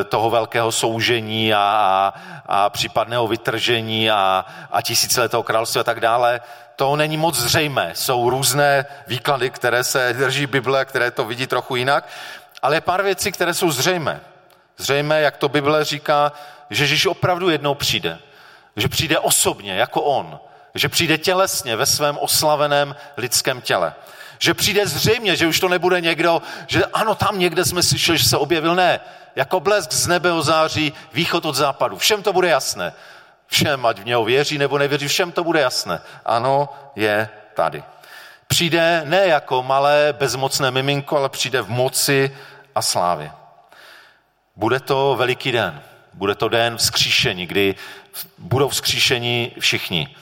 e, 0.00 0.04
toho 0.04 0.30
velkého 0.30 0.72
soužení 0.72 1.54
a, 1.54 1.58
a, 1.58 2.12
a 2.46 2.70
případného 2.70 3.26
vytržení 3.26 4.10
a, 4.10 4.44
a 4.70 4.82
tisíciletého 4.82 5.42
království 5.42 5.80
a 5.80 5.84
tak 5.84 6.00
dále. 6.00 6.40
To 6.76 6.96
není 6.96 7.16
moc 7.16 7.36
zřejmé. 7.38 7.90
Jsou 7.94 8.30
různé 8.30 8.86
výklady, 9.06 9.50
které 9.50 9.84
se 9.84 10.14
drží 10.18 10.46
Bible, 10.46 10.84
které 10.84 11.10
to 11.10 11.24
vidí 11.24 11.46
trochu 11.46 11.76
jinak, 11.76 12.08
ale 12.62 12.76
je 12.76 12.80
pár 12.80 13.02
věcí, 13.02 13.32
které 13.32 13.54
jsou 13.54 13.70
zřejmé. 13.70 14.20
Zřejmé, 14.80 15.20
jak 15.20 15.36
to 15.36 15.48
Bible 15.48 15.84
říká, 15.84 16.32
že 16.70 16.84
Ježíš 16.84 17.06
opravdu 17.06 17.50
jednou 17.50 17.74
přijde. 17.74 18.18
Že 18.76 18.88
přijde 18.88 19.18
osobně, 19.18 19.74
jako 19.74 20.02
on. 20.02 20.40
Že 20.74 20.88
přijde 20.88 21.18
tělesně 21.18 21.76
ve 21.76 21.86
svém 21.86 22.18
oslaveném 22.18 22.96
lidském 23.16 23.60
těle. 23.60 23.94
Že 24.38 24.54
přijde 24.54 24.86
zřejmě, 24.86 25.36
že 25.36 25.46
už 25.46 25.60
to 25.60 25.68
nebude 25.68 26.00
někdo, 26.00 26.42
že 26.66 26.84
ano, 26.84 27.14
tam 27.14 27.38
někde 27.38 27.64
jsme 27.64 27.82
slyšeli, 27.82 28.18
že 28.18 28.28
se 28.28 28.36
objevil. 28.36 28.74
Ne, 28.74 29.00
jako 29.36 29.60
blesk 29.60 29.92
z 29.92 30.06
nebe 30.06 30.30
září, 30.40 30.92
východ 31.12 31.44
od 31.44 31.54
západu. 31.54 31.98
Všem 31.98 32.22
to 32.22 32.32
bude 32.32 32.48
jasné. 32.48 32.92
Všem, 33.46 33.86
ať 33.86 33.98
v 33.98 34.04
něho 34.04 34.24
věří 34.24 34.58
nebo 34.58 34.78
nevěří, 34.78 35.08
všem 35.08 35.32
to 35.32 35.44
bude 35.44 35.60
jasné. 35.60 36.00
Ano, 36.24 36.68
je 36.96 37.28
tady. 37.54 37.82
Přijde 38.46 39.02
ne 39.04 39.26
jako 39.26 39.62
malé 39.62 40.14
bezmocné 40.18 40.70
miminko, 40.70 41.16
ale 41.16 41.28
přijde 41.28 41.62
v 41.62 41.68
moci 41.70 42.36
a 42.74 42.82
slávě. 42.82 43.39
Bude 44.56 44.80
to 44.80 45.14
veliký 45.18 45.52
den. 45.52 45.82
Bude 46.14 46.34
to 46.34 46.48
den 46.48 46.76
vzkříšení, 46.76 47.46
kdy 47.46 47.74
budou 48.38 48.68
vzkříšení 48.68 49.52
všichni. 49.58 50.16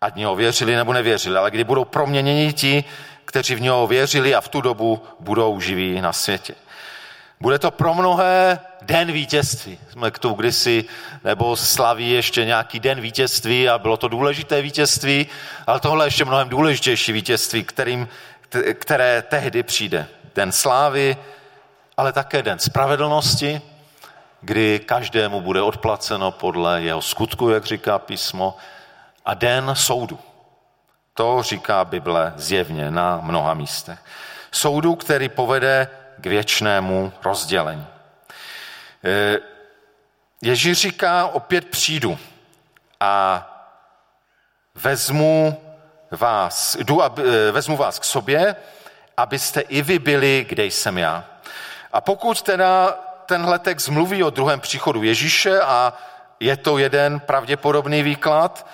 Ať 0.00 0.14
něho 0.16 0.36
věřili 0.36 0.76
nebo 0.76 0.92
nevěřili, 0.92 1.36
ale 1.36 1.50
kdy 1.50 1.64
budou 1.64 1.84
proměněni 1.84 2.52
ti, 2.52 2.84
kteří 3.24 3.54
v 3.54 3.60
něho 3.60 3.86
věřili 3.86 4.34
a 4.34 4.40
v 4.40 4.48
tu 4.48 4.60
dobu 4.60 5.02
budou 5.20 5.60
živí 5.60 6.00
na 6.00 6.12
světě. 6.12 6.54
Bude 7.40 7.58
to 7.58 7.70
pro 7.70 7.94
mnohé 7.94 8.58
den 8.82 9.12
vítězství. 9.12 9.78
Jsme 9.90 10.10
k 10.10 10.18
tomu 10.18 10.34
kdysi, 10.34 10.84
nebo 11.24 11.56
slaví 11.56 12.10
ještě 12.10 12.44
nějaký 12.44 12.80
den 12.80 13.00
vítězství 13.00 13.68
a 13.68 13.78
bylo 13.78 13.96
to 13.96 14.08
důležité 14.08 14.62
vítězství, 14.62 15.26
ale 15.66 15.80
tohle 15.80 16.04
je 16.04 16.06
ještě 16.06 16.24
mnohem 16.24 16.48
důležitější 16.48 17.12
vítězství, 17.12 17.64
kterým, 17.64 18.08
které 18.74 19.22
tehdy 19.22 19.62
přijde. 19.62 20.06
Den 20.34 20.52
slávy, 20.52 21.16
ale 21.96 22.12
také 22.12 22.42
den 22.42 22.58
spravedlnosti, 22.58 23.62
kdy 24.40 24.78
každému 24.78 25.40
bude 25.40 25.62
odplaceno 25.62 26.30
podle 26.30 26.82
jeho 26.82 27.02
skutku, 27.02 27.50
jak 27.50 27.64
říká 27.64 27.98
písmo, 27.98 28.56
a 29.24 29.34
den 29.34 29.70
soudu. 29.74 30.18
To 31.14 31.42
říká 31.42 31.84
Bible 31.84 32.32
zjevně 32.36 32.90
na 32.90 33.20
mnoha 33.22 33.54
místech. 33.54 33.98
Soudu, 34.50 34.94
který 34.94 35.28
povede 35.28 35.88
k 36.16 36.26
věčnému 36.26 37.12
rozdělení. 37.24 37.86
E, 39.04 39.38
Ježíš 40.42 40.78
říká, 40.78 41.26
opět 41.26 41.64
přijdu 41.64 42.18
a 43.00 43.46
vezmu 44.74 45.62
vás, 46.10 46.76
jdu 46.76 47.02
e, 47.02 47.52
vezmu 47.52 47.76
vás 47.76 47.98
k 47.98 48.04
sobě, 48.04 48.56
abyste 49.16 49.60
i 49.60 49.82
vy 49.82 49.98
byli, 49.98 50.46
kde 50.48 50.64
jsem 50.64 50.98
já. 50.98 51.31
A 51.92 52.00
pokud 52.00 52.42
teda 52.42 52.98
tenhle 53.26 53.58
text 53.58 53.88
mluví 53.88 54.22
o 54.22 54.30
druhém 54.30 54.60
příchodu 54.60 55.02
Ježíše 55.02 55.60
a 55.60 55.92
je 56.40 56.56
to 56.56 56.78
jeden 56.78 57.20
pravděpodobný 57.20 58.02
výklad, 58.02 58.66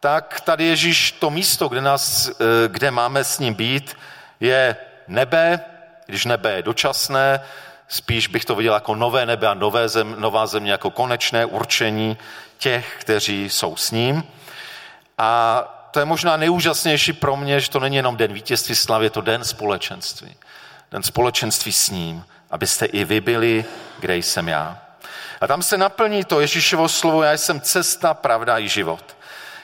tak 0.00 0.40
tady 0.40 0.64
Ježíš 0.64 1.12
to 1.12 1.30
místo, 1.30 1.68
kde, 1.68 1.80
nás, 1.80 2.28
eh, 2.28 2.34
kde 2.68 2.90
máme 2.90 3.24
s 3.24 3.38
ním 3.38 3.54
být, 3.54 3.96
je 4.40 4.76
nebe, 5.08 5.60
když 6.06 6.24
nebe 6.24 6.52
je 6.52 6.62
dočasné, 6.62 7.40
spíš 7.88 8.28
bych 8.28 8.44
to 8.44 8.54
viděl 8.54 8.74
jako 8.74 8.94
nové 8.94 9.26
nebe 9.26 9.48
a 9.48 9.54
nové 9.54 9.88
zem, 9.88 10.14
nová 10.18 10.46
země 10.46 10.72
jako 10.72 10.90
konečné 10.90 11.46
určení 11.46 12.18
těch, 12.58 12.96
kteří 12.98 13.50
jsou 13.50 13.76
s 13.76 13.90
ním. 13.90 14.24
A 15.18 15.62
to 15.90 15.98
je 15.98 16.04
možná 16.04 16.36
nejúžasnější 16.36 17.12
pro 17.12 17.36
mě, 17.36 17.60
že 17.60 17.70
to 17.70 17.80
není 17.80 17.96
jenom 17.96 18.16
den 18.16 18.32
vítězství 18.32 18.74
slavy, 18.74 19.06
je 19.06 19.10
to 19.10 19.20
den 19.20 19.44
společenství. 19.44 20.36
Den 20.90 21.02
společenství 21.02 21.72
s 21.72 21.90
ním 21.90 22.24
abyste 22.54 22.86
i 22.86 23.04
vy 23.04 23.20
byli, 23.20 23.64
kde 23.98 24.16
jsem 24.16 24.48
já. 24.48 24.78
A 25.40 25.46
tam 25.46 25.62
se 25.62 25.78
naplní 25.78 26.24
to 26.24 26.40
Ježíšovo 26.40 26.88
slovo, 26.88 27.22
já 27.22 27.32
jsem 27.32 27.60
cesta, 27.60 28.14
pravda 28.14 28.58
i 28.58 28.68
život. 28.68 29.16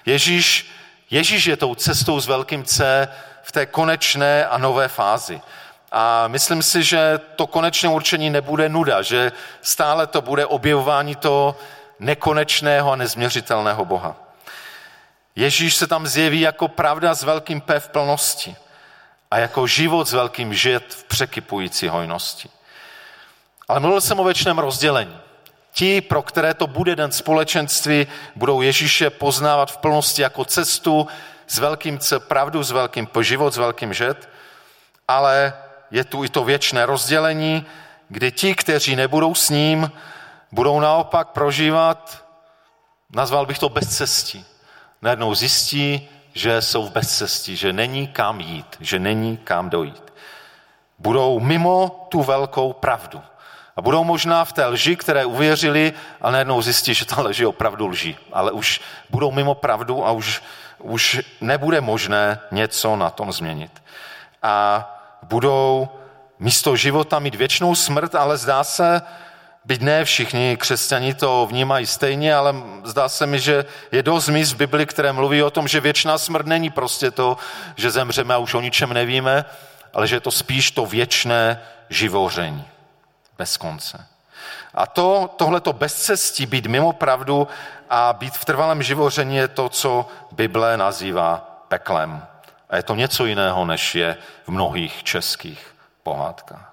Ježíš, 0.07 0.71
Ježíš 1.11 1.45
je 1.45 1.57
tou 1.57 1.75
cestou 1.75 2.21
s 2.21 2.27
velkým 2.27 2.65
C 2.65 3.09
v 3.43 3.53
té 3.53 3.67
konečné 3.67 4.47
a 4.47 4.59
nové 4.59 4.89
fázi. 4.89 5.41
A 5.93 6.29
myslím 6.29 6.63
si, 6.63 6.83
že 6.83 7.21
to 7.37 7.47
konečné 7.47 7.89
určení 7.89 8.31
nebude 8.31 8.69
nuda, 8.69 9.03
že 9.03 9.33
stále 9.63 10.07
to 10.07 10.23
bude 10.23 10.47
objevování 10.47 11.17
toho 11.17 11.57
nekonečného 11.99 12.93
a 12.93 12.97
nezměřitelného 12.97 13.85
Boha. 13.85 14.17
Ježíš 15.37 15.77
se 15.77 15.87
tam 15.87 16.07
zjeví 16.07 16.41
jako 16.41 16.69
pravda 16.69 17.15
s 17.15 17.23
velkým 17.23 17.61
P 17.61 17.81
v 17.81 17.89
plnosti 17.89 18.57
a 19.31 19.39
jako 19.39 19.67
život 19.67 20.09
s 20.09 20.13
velkým 20.13 20.55
žet 20.55 20.95
v 20.95 21.05
překypující 21.05 21.89
hojnosti. 21.89 22.51
Ale 23.71 23.81
mluvil 23.81 24.01
jsem 24.01 24.21
o 24.21 24.25
věčném 24.25 24.59
rozdělení. 24.59 25.17
Ti, 25.73 26.01
pro 26.01 26.23
které 26.23 26.55
to 26.55 26.67
bude 26.67 26.97
den 26.97 27.13
společenství, 27.13 28.07
budou 28.37 28.61
Ježíše 28.61 29.11
poznávat 29.11 29.71
v 29.71 29.77
plnosti 29.77 30.23
jako 30.23 30.45
cestu 30.45 31.09
s 31.47 31.59
velkým 31.59 31.99
C, 31.99 32.21
pravdu 32.21 32.63
s 32.63 32.71
velkým 32.71 33.07
P, 33.07 33.25
život 33.25 33.55
s 33.55 33.57
velkým 33.57 33.95
žet, 33.95 34.29
ale 35.09 35.53
je 35.91 36.05
tu 36.05 36.25
i 36.25 36.29
to 36.29 36.45
věčné 36.45 36.87
rozdělení, 36.87 37.67
kdy 38.09 38.33
ti, 38.33 38.55
kteří 38.55 38.97
nebudou 38.97 39.35
s 39.35 39.51
ním, 39.51 39.93
budou 40.53 40.81
naopak 40.81 41.29
prožívat, 41.29 42.25
nazval 43.11 43.47
bych 43.47 43.59
to 43.59 43.69
bezcestí. 43.69 44.45
Najednou 45.03 45.35
zjistí, 45.35 46.09
že 46.35 46.63
jsou 46.63 46.87
v 46.87 46.93
bezcestí, 46.93 47.57
že 47.57 47.73
není 47.73 48.09
kam 48.09 48.41
jít, 48.41 48.77
že 48.81 48.99
není 48.99 49.37
kam 49.37 49.71
dojít. 49.71 50.13
Budou 50.99 51.41
mimo 51.41 52.07
tu 52.09 52.23
velkou 52.23 52.73
pravdu. 52.73 53.23
A 53.77 53.83
budou 53.83 54.05
možná 54.05 54.45
v 54.45 54.53
té 54.53 54.67
lži, 54.67 54.97
které 54.97 55.25
uvěřili 55.25 55.93
a 56.21 56.31
najednou 56.31 56.63
zjistí, 56.63 56.95
že 56.95 57.05
ta 57.05 57.25
je 57.39 57.47
opravdu 57.47 57.87
lží. 57.87 58.17
Ale 58.33 58.53
už 58.53 58.81
budou 59.11 59.31
mimo 59.31 59.55
pravdu 59.55 60.07
a 60.07 60.11
už, 60.11 60.43
už 60.79 61.21
nebude 61.41 61.81
možné 61.81 62.39
něco 62.51 62.97
na 62.97 63.11
tom 63.11 63.33
změnit. 63.33 63.83
A 64.43 64.87
budou 65.23 65.89
místo 66.39 66.77
života 66.77 67.19
mít 67.19 67.35
věčnou 67.35 67.75
smrt, 67.75 68.15
ale 68.15 68.37
zdá 68.37 68.65
se, 68.65 69.03
byť 69.65 69.81
ne 69.81 70.05
všichni 70.05 70.57
křesťani 70.57 71.15
to 71.15 71.47
vnímají 71.51 71.87
stejně, 71.87 72.35
ale 72.35 72.55
zdá 72.85 73.09
se 73.09 73.27
mi, 73.27 73.41
že 73.41 73.65
je 73.93 74.03
dost 74.03 74.29
míst 74.29 74.53
v 74.53 74.57
Bibli, 74.57 74.87
které 74.87 75.13
mluví 75.13 75.43
o 75.43 75.51
tom, 75.51 75.69
že 75.69 75.81
věčná 75.81 76.19
smrt 76.19 76.47
není 76.47 76.71
prostě 76.71 77.11
to, 77.11 77.37
že 77.77 77.91
zemřeme 77.91 78.35
a 78.35 78.39
už 78.39 78.55
o 78.55 78.61
ničem 78.61 78.93
nevíme, 78.93 79.45
ale 79.95 80.07
že 80.07 80.17
je 80.17 80.21
to 80.21 80.31
spíš 80.31 80.71
to 80.71 80.87
věčné 80.87 81.61
živoření 81.89 82.65
bez 83.41 83.57
konce. 83.57 84.07
A 84.75 84.87
to, 84.87 85.35
tohleto 85.37 85.73
bezcestí, 85.73 86.47
být 86.47 86.67
mimo 86.67 86.93
pravdu 86.93 87.49
a 87.91 88.13
být 88.13 88.37
v 88.37 88.45
trvalém 88.45 88.83
živoření 88.83 89.37
je 89.37 89.49
to, 89.49 89.69
co 89.69 90.09
Bible 90.33 90.77
nazývá 90.77 91.65
peklem. 91.69 92.27
A 92.71 92.77
je 92.77 92.83
to 92.83 92.95
něco 92.95 93.25
jiného, 93.27 93.65
než 93.65 93.95
je 93.95 94.17
v 94.45 94.49
mnohých 94.49 95.05
českých 95.05 95.77
pohádkách. 96.03 96.73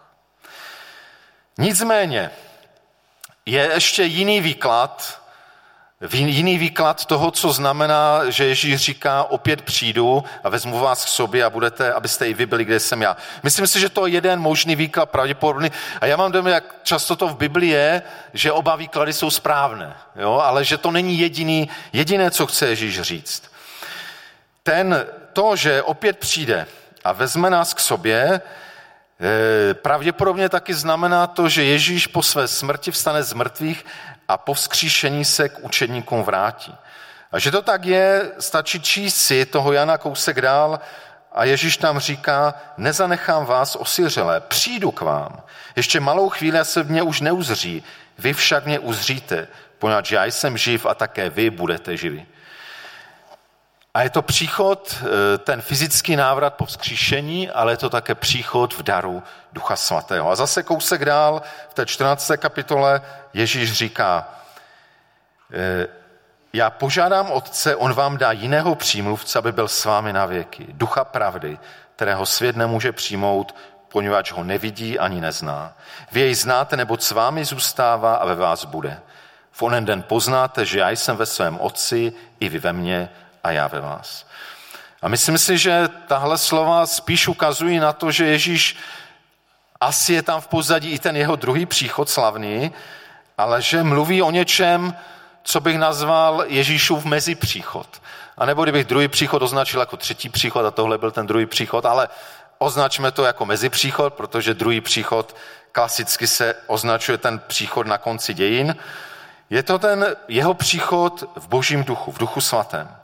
Nicméně 1.57 2.31
je 3.45 3.69
ještě 3.73 4.03
jiný 4.03 4.41
výklad 4.41 5.21
Jiný 6.11 6.57
výklad 6.57 7.05
toho, 7.05 7.31
co 7.31 7.51
znamená, 7.51 8.29
že 8.29 8.45
Ježíš 8.45 8.75
říká, 8.81 9.23
opět 9.23 9.61
přijdu 9.61 10.23
a 10.43 10.49
vezmu 10.49 10.79
vás 10.79 11.05
k 11.05 11.07
sobě 11.07 11.45
a 11.45 11.49
budete, 11.49 11.93
abyste 11.93 12.27
i 12.27 12.33
vy 12.33 12.45
byli, 12.45 12.65
kde 12.65 12.79
jsem 12.79 13.01
já. 13.01 13.17
Myslím 13.43 13.67
si, 13.67 13.79
že 13.79 13.89
to 13.89 14.05
je 14.07 14.13
jeden 14.13 14.39
možný 14.39 14.75
výklad, 14.75 15.09
pravděpodobný. 15.09 15.71
A 16.01 16.05
já 16.05 16.17
mám 16.17 16.31
dojem, 16.31 16.47
jak 16.47 16.75
často 16.83 17.15
to 17.15 17.27
v 17.27 17.37
Biblii 17.37 17.71
je, 17.71 18.01
že 18.33 18.51
oba 18.51 18.75
výklady 18.75 19.13
jsou 19.13 19.29
správné, 19.29 19.95
jo? 20.15 20.33
ale 20.33 20.65
že 20.65 20.77
to 20.77 20.91
není 20.91 21.19
jediný, 21.19 21.69
jediné, 21.93 22.31
co 22.31 22.47
chce 22.47 22.67
Ježíš 22.67 23.01
říct. 23.01 23.43
Ten, 24.63 25.05
to, 25.33 25.55
že 25.55 25.83
opět 25.83 26.17
přijde 26.17 26.67
a 27.03 27.11
vezme 27.11 27.49
nás 27.49 27.73
k 27.73 27.79
sobě, 27.79 28.41
pravděpodobně 29.73 30.49
taky 30.49 30.73
znamená 30.73 31.27
to, 31.27 31.49
že 31.49 31.63
Ježíš 31.63 32.07
po 32.07 32.23
své 32.23 32.47
smrti 32.47 32.91
vstane 32.91 33.23
z 33.23 33.33
mrtvých 33.33 33.85
a 34.27 34.37
po 34.37 34.53
vzkříšení 34.53 35.25
se 35.25 35.49
k 35.49 35.59
učedníkům 35.59 36.23
vrátí. 36.23 36.75
A 37.31 37.39
že 37.39 37.51
to 37.51 37.61
tak 37.61 37.85
je, 37.85 38.31
stačí 38.39 38.81
číst 38.81 39.15
si 39.15 39.45
toho 39.45 39.73
Jana 39.73 39.97
kousek 39.97 40.41
dál 40.41 40.79
a 41.31 41.43
Ježíš 41.43 41.77
tam 41.77 41.99
říká, 41.99 42.53
nezanechám 42.77 43.45
vás 43.45 43.75
osiřelé, 43.75 44.41
přijdu 44.41 44.91
k 44.91 45.01
vám. 45.01 45.41
Ještě 45.75 45.99
malou 45.99 46.29
chvíli 46.29 46.59
se 46.63 46.83
mě 46.83 47.01
už 47.01 47.21
neuzří. 47.21 47.83
Vy 48.17 48.33
však 48.33 48.65
mě 48.65 48.79
uzříte, 48.79 49.47
poněvadž 49.79 50.11
já 50.11 50.25
jsem 50.25 50.57
živ 50.57 50.85
a 50.85 50.95
také 50.95 51.29
vy 51.29 51.49
budete 51.49 51.97
živi. 51.97 52.25
A 53.97 54.01
je 54.01 54.09
to 54.09 54.21
příchod, 54.21 54.95
eh, 55.01 55.37
ten 55.37 55.61
fyzický 55.61 56.15
návrat 56.15 56.53
po 56.53 56.65
vzkříšení, 56.65 57.49
ale 57.49 57.73
je 57.73 57.77
to 57.77 57.89
také 57.89 58.15
příchod 58.15 58.73
v 58.73 58.83
daru 58.83 59.23
Ducha 59.53 59.75
Svatého. 59.75 60.31
A 60.31 60.35
zase 60.35 60.63
kousek 60.63 61.05
dál 61.05 61.41
v 61.69 61.73
té 61.73 61.85
14. 61.85 62.37
kapitole 62.37 63.01
Ježíš 63.33 63.73
říká, 63.73 64.29
eh, 65.53 65.87
já 66.53 66.69
požádám 66.69 67.31
Otce, 67.31 67.75
on 67.75 67.93
vám 67.93 68.17
dá 68.17 68.31
jiného 68.31 68.75
přímluvce, 68.75 69.39
aby 69.39 69.51
byl 69.51 69.67
s 69.67 69.85
vámi 69.85 70.13
na 70.13 70.25
věky. 70.25 70.65
Ducha 70.69 71.05
pravdy, 71.05 71.57
kterého 71.95 72.25
svět 72.25 72.55
nemůže 72.55 72.91
přijmout, 72.91 73.55
poněvadž 73.89 74.31
ho 74.31 74.43
nevidí 74.43 74.99
ani 74.99 75.21
nezná. 75.21 75.73
Vy 76.11 76.19
jej 76.19 76.35
znáte, 76.35 76.77
nebo 76.77 76.97
s 76.97 77.11
vámi 77.11 77.45
zůstává 77.45 78.15
a 78.15 78.25
ve 78.25 78.35
vás 78.35 78.65
bude. 78.65 78.99
V 79.51 79.61
onen 79.63 79.85
den 79.85 80.03
poznáte, 80.03 80.65
že 80.65 80.79
já 80.79 80.89
jsem 80.89 81.17
ve 81.17 81.25
svém 81.25 81.59
Otci, 81.59 82.13
i 82.39 82.49
vy 82.49 82.59
ve 82.59 82.73
mně 82.73 83.09
a 83.43 83.51
já 83.51 83.67
ve 83.67 83.81
vás. 83.81 84.25
A 85.01 85.07
myslím 85.07 85.37
si, 85.37 85.57
že 85.57 85.89
tahle 86.07 86.37
slova 86.37 86.85
spíš 86.85 87.27
ukazují 87.27 87.79
na 87.79 87.93
to, 87.93 88.11
že 88.11 88.25
Ježíš 88.25 88.77
asi 89.81 90.13
je 90.13 90.21
tam 90.21 90.41
v 90.41 90.47
pozadí 90.47 90.91
i 90.91 90.99
ten 90.99 91.15
jeho 91.15 91.35
druhý 91.35 91.65
příchod 91.65 92.09
slavný, 92.09 92.71
ale 93.37 93.61
že 93.61 93.83
mluví 93.83 94.21
o 94.21 94.31
něčem, 94.31 94.95
co 95.43 95.59
bych 95.59 95.77
nazval 95.77 96.43
Ježíšův 96.47 97.05
mezipříchod. 97.05 98.01
A 98.37 98.45
nebo 98.45 98.63
kdybych 98.63 98.85
druhý 98.85 99.07
příchod 99.07 99.41
označil 99.41 99.79
jako 99.79 99.97
třetí 99.97 100.29
příchod 100.29 100.65
a 100.65 100.71
tohle 100.71 100.97
byl 100.97 101.11
ten 101.11 101.27
druhý 101.27 101.45
příchod, 101.45 101.85
ale 101.85 102.09
označme 102.57 103.11
to 103.11 103.23
jako 103.23 103.45
mezipříchod, 103.45 104.13
protože 104.13 104.53
druhý 104.53 104.81
příchod 104.81 105.35
klasicky 105.71 106.27
se 106.27 106.55
označuje 106.67 107.17
ten 107.17 107.39
příchod 107.39 107.87
na 107.87 107.97
konci 107.97 108.33
dějin. 108.33 108.75
Je 109.49 109.63
to 109.63 109.79
ten 109.79 110.15
jeho 110.27 110.53
příchod 110.53 111.23
v 111.35 111.47
božím 111.47 111.83
duchu, 111.83 112.11
v 112.11 112.17
duchu 112.17 112.41
svatém. 112.41 112.95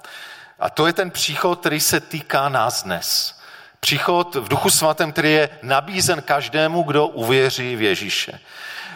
A 0.60 0.70
to 0.70 0.88
je 0.88 0.94
ten 0.94 1.12
příchod, 1.12 1.60
který 1.60 1.80
se 1.80 2.00
týká 2.00 2.50
nás 2.50 2.84
dnes. 2.84 3.40
Příchod 3.80 4.36
v 4.36 4.48
duchu 4.48 4.70
svatém, 4.70 5.12
který 5.12 5.32
je 5.32 5.50
nabízen 5.62 6.22
každému, 6.22 6.84
kdo 6.84 7.08
uvěří 7.08 7.76
v 7.76 7.82
Ježíše. 7.82 8.40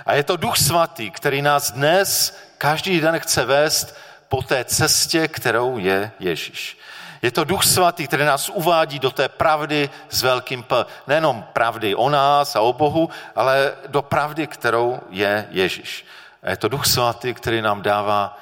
A 0.06 0.14
je 0.14 0.24
to 0.24 0.38
duch 0.38 0.58
svatý, 0.58 1.12
který 1.12 1.42
nás 1.42 1.72
dnes 1.72 2.38
každý 2.58 3.00
den 3.00 3.20
chce 3.20 3.46
vést 3.46 3.98
po 4.30 4.42
té 4.42 4.64
cestě, 4.64 5.28
kterou 5.28 5.78
je 5.78 6.12
Ježíš. 6.20 6.78
Je 7.22 7.32
to 7.32 7.44
Duch 7.44 7.64
Svatý, 7.64 8.08
který 8.08 8.26
nás 8.26 8.50
uvádí 8.50 9.00
do 9.00 9.12
té 9.12 9.30
pravdy 9.30 9.90
s 10.10 10.22
velkým 10.22 10.64
P. 10.64 10.86
Nejenom 11.08 11.46
pravdy 11.54 11.96
o 11.96 12.10
nás 12.10 12.56
a 12.56 12.62
o 12.62 12.74
Bohu, 12.74 13.10
ale 13.36 13.74
do 13.88 14.02
pravdy, 14.02 14.48
kterou 14.48 15.00
je 15.10 15.48
Ježíš. 15.52 16.06
A 16.44 16.50
je 16.50 16.58
to 16.58 16.68
Duch 16.68 16.86
Svatý, 16.86 17.34
který 17.34 17.62
nám 17.62 17.82
dává 17.82 18.38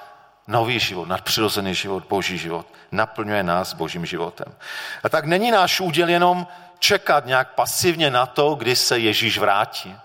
nový 0.48 0.80
život, 0.80 1.08
nadpřirozený 1.08 1.76
život, 1.76 2.04
boží 2.10 2.38
život. 2.38 2.68
Naplňuje 2.92 3.44
nás 3.44 3.74
božím 3.74 4.06
životem. 4.06 4.54
A 5.04 5.10
tak 5.10 5.26
není 5.26 5.52
náš 5.52 5.80
úděl 5.80 6.10
jenom 6.10 6.48
čekat 6.80 7.26
nějak 7.26 7.54
pasivně 7.54 8.12
na 8.12 8.26
to, 8.26 8.56
kdy 8.56 8.76
se 8.76 9.00
Ježíš 9.00 9.38
vrátí. 9.38 9.96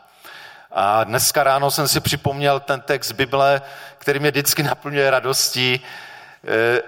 A 0.73 1.05
dneska 1.05 1.43
ráno 1.43 1.71
jsem 1.71 1.89
si 1.89 2.01
připomněl 2.01 2.61
ten 2.61 2.81
text 2.81 3.13
Bible, 3.13 3.63
který 3.99 4.19
mě 4.19 4.31
vždycky 4.31 4.63
naplňuje 4.63 5.11
radostí. 5.11 5.81
E, 5.81 6.83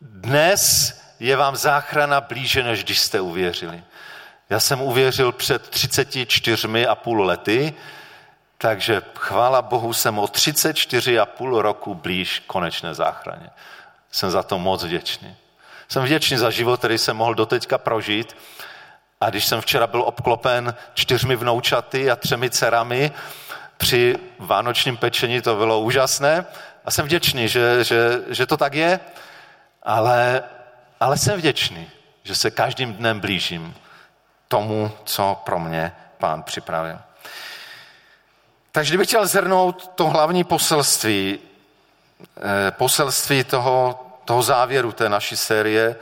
dnes 0.00 0.94
je 1.20 1.36
vám 1.36 1.56
záchrana 1.56 2.20
blíže, 2.20 2.62
než 2.62 2.84
když 2.84 2.98
jste 2.98 3.20
uvěřili. 3.20 3.82
Já 4.50 4.60
jsem 4.60 4.82
uvěřil 4.82 5.32
před 5.32 5.68
34 5.68 6.86
a 6.86 6.94
půl 6.94 7.22
lety, 7.24 7.74
takže 8.58 9.02
chvála 9.14 9.62
Bohu 9.62 9.92
jsem 9.92 10.18
o 10.18 10.28
34 10.28 11.18
a 11.18 11.26
půl 11.26 11.62
roku 11.62 11.94
blíž 11.94 12.42
konečné 12.46 12.94
záchraně. 12.94 13.50
Jsem 14.10 14.30
za 14.30 14.42
to 14.42 14.58
moc 14.58 14.84
vděčný. 14.84 15.36
Jsem 15.88 16.02
vděčný 16.02 16.36
za 16.36 16.50
život, 16.50 16.78
který 16.78 16.98
jsem 16.98 17.16
mohl 17.16 17.34
doteďka 17.34 17.78
prožít. 17.78 18.36
A 19.20 19.30
když 19.30 19.46
jsem 19.46 19.60
včera 19.60 19.86
byl 19.86 20.02
obklopen 20.02 20.74
čtyřmi 20.94 21.36
vnoučaty 21.36 22.10
a 22.10 22.16
třemi 22.16 22.50
dcerami 22.50 23.12
při 23.76 24.16
vánočním 24.38 24.96
pečení, 24.96 25.40
to 25.40 25.56
bylo 25.56 25.80
úžasné. 25.80 26.46
A 26.84 26.90
jsem 26.90 27.06
vděčný, 27.06 27.48
že, 27.48 27.84
že, 27.84 28.20
že 28.28 28.46
to 28.46 28.56
tak 28.56 28.74
je, 28.74 29.00
ale, 29.82 30.42
ale 31.00 31.18
jsem 31.18 31.38
vděčný, 31.38 31.90
že 32.22 32.34
se 32.34 32.50
každým 32.50 32.92
dnem 32.92 33.20
blížím 33.20 33.74
tomu, 34.48 34.90
co 35.04 35.42
pro 35.44 35.58
mě 35.58 35.92
pán 36.18 36.42
připravil. 36.42 36.98
Takže 38.78 38.90
kdybych 38.90 39.06
chtěl 39.06 39.26
zhrnout 39.26 39.90
to 39.94 40.06
hlavní 40.08 40.44
poselství, 40.44 41.38
eh, 42.36 42.70
poselství 42.70 43.44
toho, 43.44 44.06
toho 44.24 44.42
závěru 44.42 44.92
té 44.92 45.08
naší 45.08 45.36
série, 45.36 45.96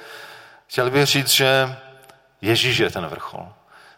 chtěl 0.66 0.90
bych 0.90 1.06
říct, 1.06 1.28
že 1.28 1.76
Ježíš 2.40 2.78
je 2.78 2.90
ten 2.90 3.06
vrchol. 3.06 3.48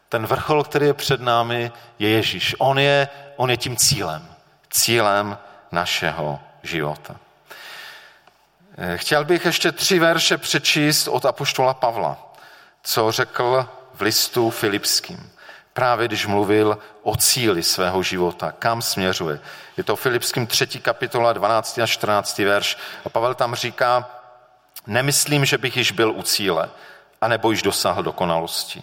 Ten 0.09 0.27
vrchol, 0.27 0.65
který 0.65 0.87
je 0.87 0.95
před 0.95 1.21
námi, 1.21 1.73
je 1.99 2.09
Ježíš. 2.09 2.55
On 2.59 2.79
je, 2.79 3.09
on 3.37 3.51
je 3.51 3.57
tím 3.57 3.77
cílem. 3.77 4.29
Cílem 4.71 5.39
našeho 5.73 6.41
života. 6.63 7.17
Eh, 8.79 8.99
chtěl 8.99 9.25
bych 9.25 9.45
ještě 9.45 9.73
tři 9.73 9.99
verše 9.99 10.39
přečíst 10.39 11.09
od 11.09 11.25
apoštola 11.25 11.75
Pavla, 11.75 12.33
co 12.83 13.13
řekl 13.13 13.69
v 13.95 14.01
listu 14.01 14.51
Filipským. 14.51 15.31
Právě 15.79 16.09
když 16.09 16.27
mluvil 16.27 16.79
o 17.03 17.17
cíli 17.17 17.63
svého 17.63 18.03
života, 18.03 18.53
kam 18.53 18.83
směřuje. 18.83 19.41
Je 19.77 19.85
to 19.85 19.97
Filipským 19.97 20.47
3. 20.47 20.67
kapitola 20.67 21.33
12. 21.33 21.79
a 21.79 21.87
14. 21.87 22.39
verš. 22.39 22.77
A 23.05 23.09
Pavel 23.09 23.35
tam 23.35 23.55
říká, 23.55 24.11
nemyslím, 24.87 25.45
že 25.45 25.59
bych 25.59 25.77
již 25.77 25.93
byl 25.93 26.11
u 26.11 26.23
cíle, 26.23 26.71
anebo 27.21 27.51
již 27.51 27.63
dosáhl 27.63 28.03
dokonalosti. 28.03 28.83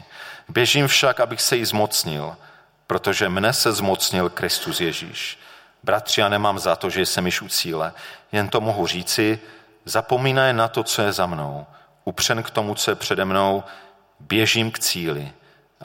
Běžím 0.49 0.87
však, 0.87 1.19
abych 1.19 1.41
se 1.41 1.57
jí 1.57 1.65
zmocnil, 1.65 2.37
protože 2.87 3.29
mne 3.29 3.53
se 3.53 3.71
zmocnil 3.73 4.29
Kristus 4.29 4.79
Ježíš. 4.79 5.39
Bratři, 5.83 6.21
já 6.21 6.29
nemám 6.29 6.59
za 6.59 6.75
to, 6.75 6.89
že 6.89 7.05
jsem 7.05 7.25
již 7.25 7.41
u 7.41 7.47
cíle, 7.47 7.93
jen 8.31 8.49
to 8.49 8.61
mohu 8.61 8.87
říci, 8.87 9.39
zapomínaje 9.85 10.53
na 10.53 10.67
to, 10.67 10.83
co 10.83 11.01
je 11.01 11.11
za 11.11 11.25
mnou, 11.25 11.65
upřen 12.05 12.43
k 12.43 12.49
tomu, 12.49 12.75
co 12.75 12.91
je 12.91 12.95
přede 12.95 13.25
mnou, 13.25 13.63
běžím 14.19 14.71
k 14.71 14.79
cíli, 14.79 15.33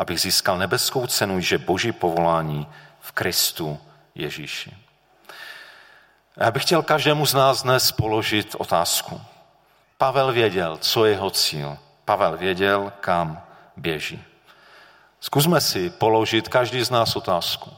abych 0.00 0.20
získal 0.20 0.58
nebeskou 0.58 1.06
cenu, 1.06 1.40
že 1.40 1.58
boží 1.58 1.92
povolání 1.92 2.66
v 3.00 3.12
Kristu 3.12 3.78
Ježíši. 4.14 4.76
Já 6.36 6.50
bych 6.50 6.62
chtěl 6.62 6.82
každému 6.82 7.26
z 7.26 7.34
nás 7.34 7.62
dnes 7.62 7.92
položit 7.92 8.56
otázku. 8.58 9.20
Pavel 9.98 10.32
věděl, 10.32 10.76
co 10.76 11.04
je 11.04 11.12
jeho 11.12 11.30
cíl. 11.30 11.78
Pavel 12.04 12.36
věděl, 12.36 12.92
kam 13.00 13.42
běží. 13.76 14.24
Zkusme 15.20 15.60
si 15.60 15.90
položit 15.90 16.48
každý 16.48 16.82
z 16.84 16.90
nás 16.90 17.16
otázku. 17.16 17.70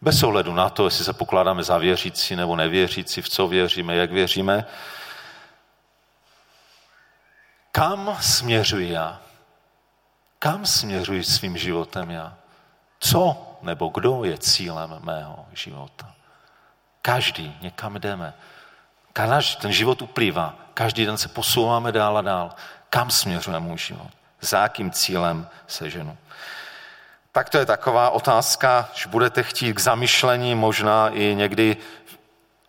Bez 0.00 0.22
ohledu 0.22 0.54
na 0.54 0.70
to, 0.70 0.84
jestli 0.84 1.04
se 1.04 1.12
pokládáme 1.12 1.62
za 1.62 1.78
věřící 1.78 2.36
nebo 2.36 2.56
nevěřící, 2.56 3.22
v 3.22 3.28
co 3.28 3.48
věříme, 3.48 3.96
jak 3.96 4.12
věříme. 4.12 4.66
Kam 7.72 8.16
směřuji 8.20 8.92
já? 8.92 9.20
Kam 10.42 10.66
směřuji 10.66 11.24
svým 11.24 11.56
životem 11.56 12.10
já? 12.10 12.34
Co 13.00 13.46
nebo 13.62 13.88
kdo 13.88 14.24
je 14.24 14.38
cílem 14.38 14.96
mého 15.00 15.46
života? 15.52 16.14
Každý, 17.02 17.56
někam 17.60 17.94
jdeme. 17.94 18.34
Každý, 19.12 19.56
ten 19.56 19.72
život 19.72 20.02
uplývá. 20.02 20.54
Každý 20.74 21.06
den 21.06 21.16
se 21.16 21.28
posouváme 21.28 21.92
dál 21.92 22.18
a 22.18 22.22
dál. 22.22 22.54
Kam 22.90 23.10
směřuje 23.10 23.58
můj 23.58 23.78
život? 23.78 24.10
Za 24.40 24.62
jakým 24.62 24.90
cílem 24.90 25.48
se 25.66 25.90
ženu? 25.90 26.16
Tak 27.32 27.50
to 27.50 27.58
je 27.58 27.66
taková 27.66 28.10
otázka, 28.10 28.88
že 28.94 29.08
budete 29.08 29.42
chtít 29.42 29.74
k 29.74 29.80
zamyšlení, 29.80 30.54
možná 30.54 31.08
i 31.08 31.34
někdy 31.34 31.76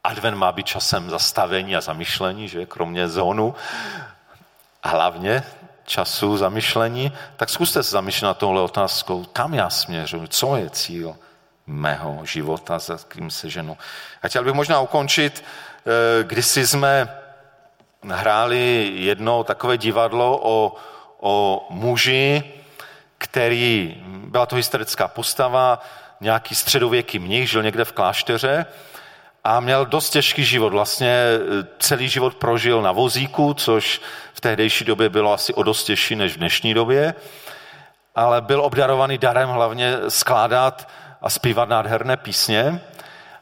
advent 0.03 0.37
má 0.37 0.51
být 0.51 0.65
časem 0.65 1.09
zastavení 1.09 1.75
a 1.75 1.81
zamyšlení, 1.81 2.47
že 2.47 2.65
kromě 2.65 3.07
zónu, 3.07 3.55
hlavně 4.83 5.43
času 5.85 6.37
zamyšlení, 6.37 7.11
tak 7.37 7.49
zkuste 7.49 7.83
se 7.83 7.91
zamýšlet 7.91 8.27
na 8.27 8.33
tohle 8.33 8.61
otázkou, 8.61 9.25
kam 9.33 9.53
já 9.53 9.69
směřuji, 9.69 10.27
co 10.27 10.55
je 10.55 10.69
cíl 10.69 11.15
mého 11.67 12.25
života, 12.25 12.79
za 12.79 12.97
kým 13.07 13.31
se 13.31 13.49
ženu. 13.49 13.77
A 14.23 14.27
chtěl 14.27 14.43
bych 14.43 14.53
možná 14.53 14.79
ukončit, 14.79 15.43
eh, 15.43 16.23
když 16.23 16.45
jsme 16.45 17.21
hráli 18.09 18.91
jedno 18.95 19.43
takové 19.43 19.77
divadlo 19.77 20.39
o, 20.43 20.75
o 21.19 21.67
muži, 21.69 22.43
který, 23.17 24.03
byla 24.05 24.45
to 24.45 24.55
historická 24.55 25.07
postava, 25.07 25.81
nějaký 26.21 26.55
středověký 26.55 27.19
mnich, 27.19 27.49
žil 27.49 27.63
někde 27.63 27.85
v 27.85 27.91
klášteře 27.91 28.65
a 29.43 29.59
měl 29.59 29.85
dost 29.85 30.09
těžký 30.09 30.43
život. 30.43 30.69
Vlastně 30.69 31.09
e, 31.09 31.39
celý 31.79 32.09
život 32.09 32.35
prožil 32.35 32.81
na 32.81 32.91
vozíku, 32.91 33.53
což 33.53 34.01
v 34.33 34.41
tehdejší 34.41 34.85
době 34.85 35.09
bylo 35.09 35.33
asi 35.33 35.53
o 35.53 35.63
dost 35.63 35.83
těžší 35.83 36.15
než 36.15 36.33
v 36.33 36.37
dnešní 36.37 36.73
době, 36.73 37.13
ale 38.15 38.41
byl 38.41 38.61
obdarovaný 38.61 39.17
darem 39.17 39.49
hlavně 39.49 39.97
skládat 40.07 40.87
a 41.21 41.29
zpívat 41.29 41.69
nádherné 41.69 42.17
písně 42.17 42.81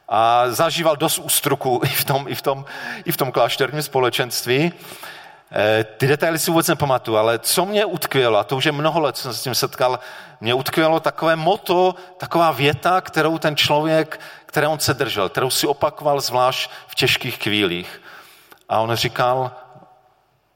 a 0.10 0.44
zažíval 0.50 0.96
dost 0.96 1.20
ústruku 1.20 1.82
i 1.86 1.88
v 1.88 2.06
tom, 2.06 2.28
i 2.28 2.36
v 2.36 2.42
tom, 2.42 2.66
i 3.06 3.12
v 3.12 3.18
tom 3.18 3.32
klášterním 3.32 3.82
společenství. 3.82 4.72
Eh, 5.52 5.84
ty 5.84 6.08
detaily 6.08 6.40
si 6.40 6.52
vůbec 6.52 6.68
nepamatuju, 6.68 7.18
ale 7.18 7.40
co 7.40 7.66
mě 7.66 7.86
utkvělo, 7.86 8.38
a 8.40 8.44
to 8.44 8.58
už 8.58 8.66
je 8.66 8.72
mnoho 8.72 9.00
let, 9.00 9.18
jsem 9.18 9.34
se 9.34 9.40
s 9.40 9.44
tím 9.44 9.56
setkal, 9.56 10.00
mě 10.42 10.54
utkvělo 10.54 11.00
takové 11.00 11.36
moto, 11.36 11.96
taková 12.18 12.52
věta, 12.52 13.02
kterou 13.02 13.38
ten 13.38 13.56
člověk, 13.56 14.20
které 14.46 14.68
on 14.68 14.80
se 14.80 14.94
držel, 14.94 15.30
kterou 15.30 15.50
si 15.50 15.68
opakoval 15.68 16.22
zvlášť 16.22 16.72
v 16.88 16.96
těžkých 16.96 17.38
chvílích. 17.38 18.02
A 18.70 18.80
on 18.80 18.96
říkal, 18.96 19.52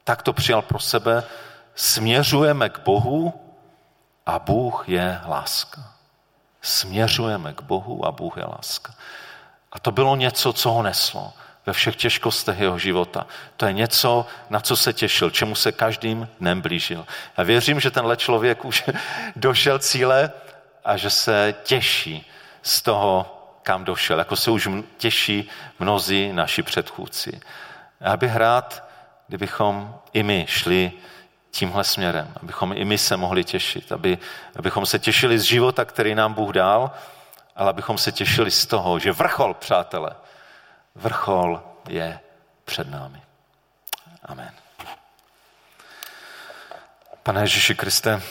tak 0.04 0.22
to 0.22 0.32
přijal 0.32 0.62
pro 0.62 0.78
sebe, 0.78 1.24
směřujeme 1.74 2.68
k 2.68 2.78
Bohu 2.78 3.34
a 4.26 4.38
Bůh 4.38 4.88
je 4.88 5.20
láska. 5.26 5.82
Směřujeme 6.62 7.52
k 7.52 7.62
Bohu 7.62 8.06
a 8.06 8.12
Bůh 8.12 8.36
je 8.36 8.44
láska. 8.44 8.94
A 9.72 9.78
to 9.78 9.92
bylo 9.92 10.16
něco, 10.16 10.52
co 10.52 10.70
ho 10.70 10.82
neslo 10.82 11.32
ve 11.66 11.72
všech 11.72 11.96
těžkostech 11.96 12.58
jeho 12.58 12.78
života. 12.78 13.26
To 13.56 13.66
je 13.66 13.72
něco, 13.72 14.26
na 14.50 14.60
co 14.60 14.76
se 14.76 14.92
těšil, 14.92 15.30
čemu 15.30 15.54
se 15.54 15.72
každým 15.72 16.28
dnem 16.40 16.60
blížil. 16.60 17.06
Já 17.38 17.44
věřím, 17.44 17.80
že 17.80 17.90
tenhle 17.90 18.16
člověk 18.16 18.64
už 18.64 18.84
došel 19.36 19.78
cíle 19.78 20.32
a 20.84 20.96
že 20.96 21.10
se 21.10 21.54
těší 21.62 22.30
z 22.62 22.82
toho, 22.82 23.30
kam 23.62 23.84
došel, 23.84 24.18
jako 24.18 24.36
se 24.36 24.50
už 24.50 24.68
těší 24.98 25.48
mnozí 25.78 26.32
naši 26.32 26.62
předchůdci. 26.62 27.40
Já 28.00 28.16
bych 28.16 28.36
rád, 28.36 28.88
kdybychom 29.28 29.98
i 30.12 30.22
my 30.22 30.46
šli 30.48 30.92
tímhle 31.50 31.84
směrem, 31.84 32.32
abychom 32.42 32.72
i 32.72 32.84
my 32.84 32.98
se 32.98 33.16
mohli 33.16 33.44
těšit, 33.44 33.92
aby, 33.92 34.18
abychom 34.56 34.86
se 34.86 34.98
těšili 34.98 35.38
z 35.38 35.42
života, 35.42 35.84
který 35.84 36.14
nám 36.14 36.34
Bůh 36.34 36.52
dal, 36.52 36.90
ale 37.56 37.70
abychom 37.70 37.98
se 37.98 38.12
těšili 38.12 38.50
z 38.50 38.66
toho, 38.66 38.98
že 38.98 39.12
vrchol, 39.12 39.54
přátelé, 39.54 40.10
vrchol 40.94 41.62
je 41.88 42.20
před 42.64 42.90
námi. 42.90 43.22
Amen. 44.22 44.50
Pane 47.22 47.40
Ježíši 47.40 47.74
Kriste, 47.74 48.22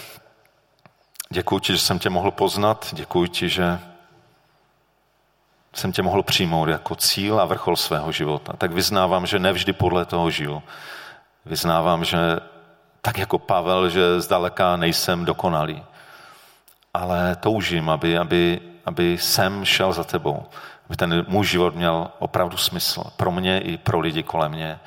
děkuji 1.30 1.60
ti, 1.60 1.74
že 1.74 1.80
jsem 1.80 2.00
tě 2.00 2.10
mohl 2.10 2.32
poznat, 2.32 2.90
děkuji 2.94 3.28
ti, 3.28 3.50
že 3.50 3.80
jsem 5.74 5.92
tě 5.92 6.02
mohl 6.02 6.24
přijmout 6.24 6.70
jako 6.70 6.96
cíl 6.96 7.42
a 7.42 7.46
vrchol 7.46 7.76
svého 7.76 8.12
života. 8.12 8.54
Tak 8.54 8.72
vyznávám, 8.72 9.26
že 9.26 9.40
nevždy 9.40 9.74
podle 9.74 10.06
toho 10.06 10.30
žiju. 10.30 10.64
Vyznávám, 11.46 12.06
že 12.06 12.18
tak 13.02 13.18
jako 13.18 13.40
Pavel, 13.40 13.90
že 13.90 14.22
zdaleka 14.22 14.78
nejsem 14.78 15.26
dokonalý. 15.26 15.84
Ale 16.94 17.36
toužím, 17.36 17.90
aby, 17.90 18.18
aby, 18.18 18.62
aby 18.86 19.18
jsem 19.18 19.66
šel 19.66 19.94
za 19.94 20.04
tebou. 20.04 20.46
Aby 20.86 20.96
ten 20.96 21.26
můj 21.28 21.46
život 21.46 21.76
měl 21.76 22.12
opravdu 22.20 22.58
smysl. 22.58 23.04
Pro 23.18 23.32
mě 23.32 23.60
i 23.60 23.78
pro 23.78 24.00
lidi 24.00 24.24
kolem 24.24 24.52
mě. 24.52 24.80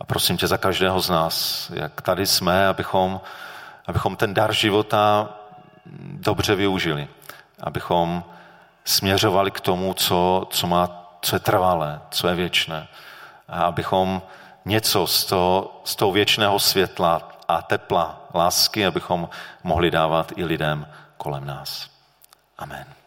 A 0.00 0.04
prosím 0.04 0.36
tě 0.36 0.46
za 0.46 0.58
každého 0.58 1.00
z 1.00 1.10
nás, 1.10 1.70
jak 1.74 2.00
tady 2.00 2.26
jsme, 2.26 2.66
abychom, 2.66 3.20
abychom 3.86 4.16
ten 4.16 4.34
dar 4.34 4.52
života 4.52 5.28
dobře 6.02 6.54
využili. 6.54 7.08
Abychom 7.60 8.24
směřovali 8.84 9.50
k 9.50 9.60
tomu, 9.60 9.94
co, 9.94 10.46
co, 10.50 10.66
má, 10.66 10.88
co 11.22 11.36
je 11.36 11.40
trvalé, 11.40 12.00
co 12.10 12.28
je 12.28 12.34
věčné. 12.34 12.88
A 13.48 13.62
abychom 13.62 14.22
něco 14.64 15.06
z 15.06 15.24
toho, 15.24 15.80
z 15.84 15.96
toho 15.96 16.12
věčného 16.12 16.58
světla 16.58 17.28
a 17.48 17.62
tepla, 17.62 18.20
lásky, 18.34 18.86
abychom 18.86 19.28
mohli 19.64 19.90
dávat 19.90 20.32
i 20.36 20.44
lidem 20.44 20.86
kolem 21.16 21.44
nás. 21.44 21.90
Amen. 22.58 23.01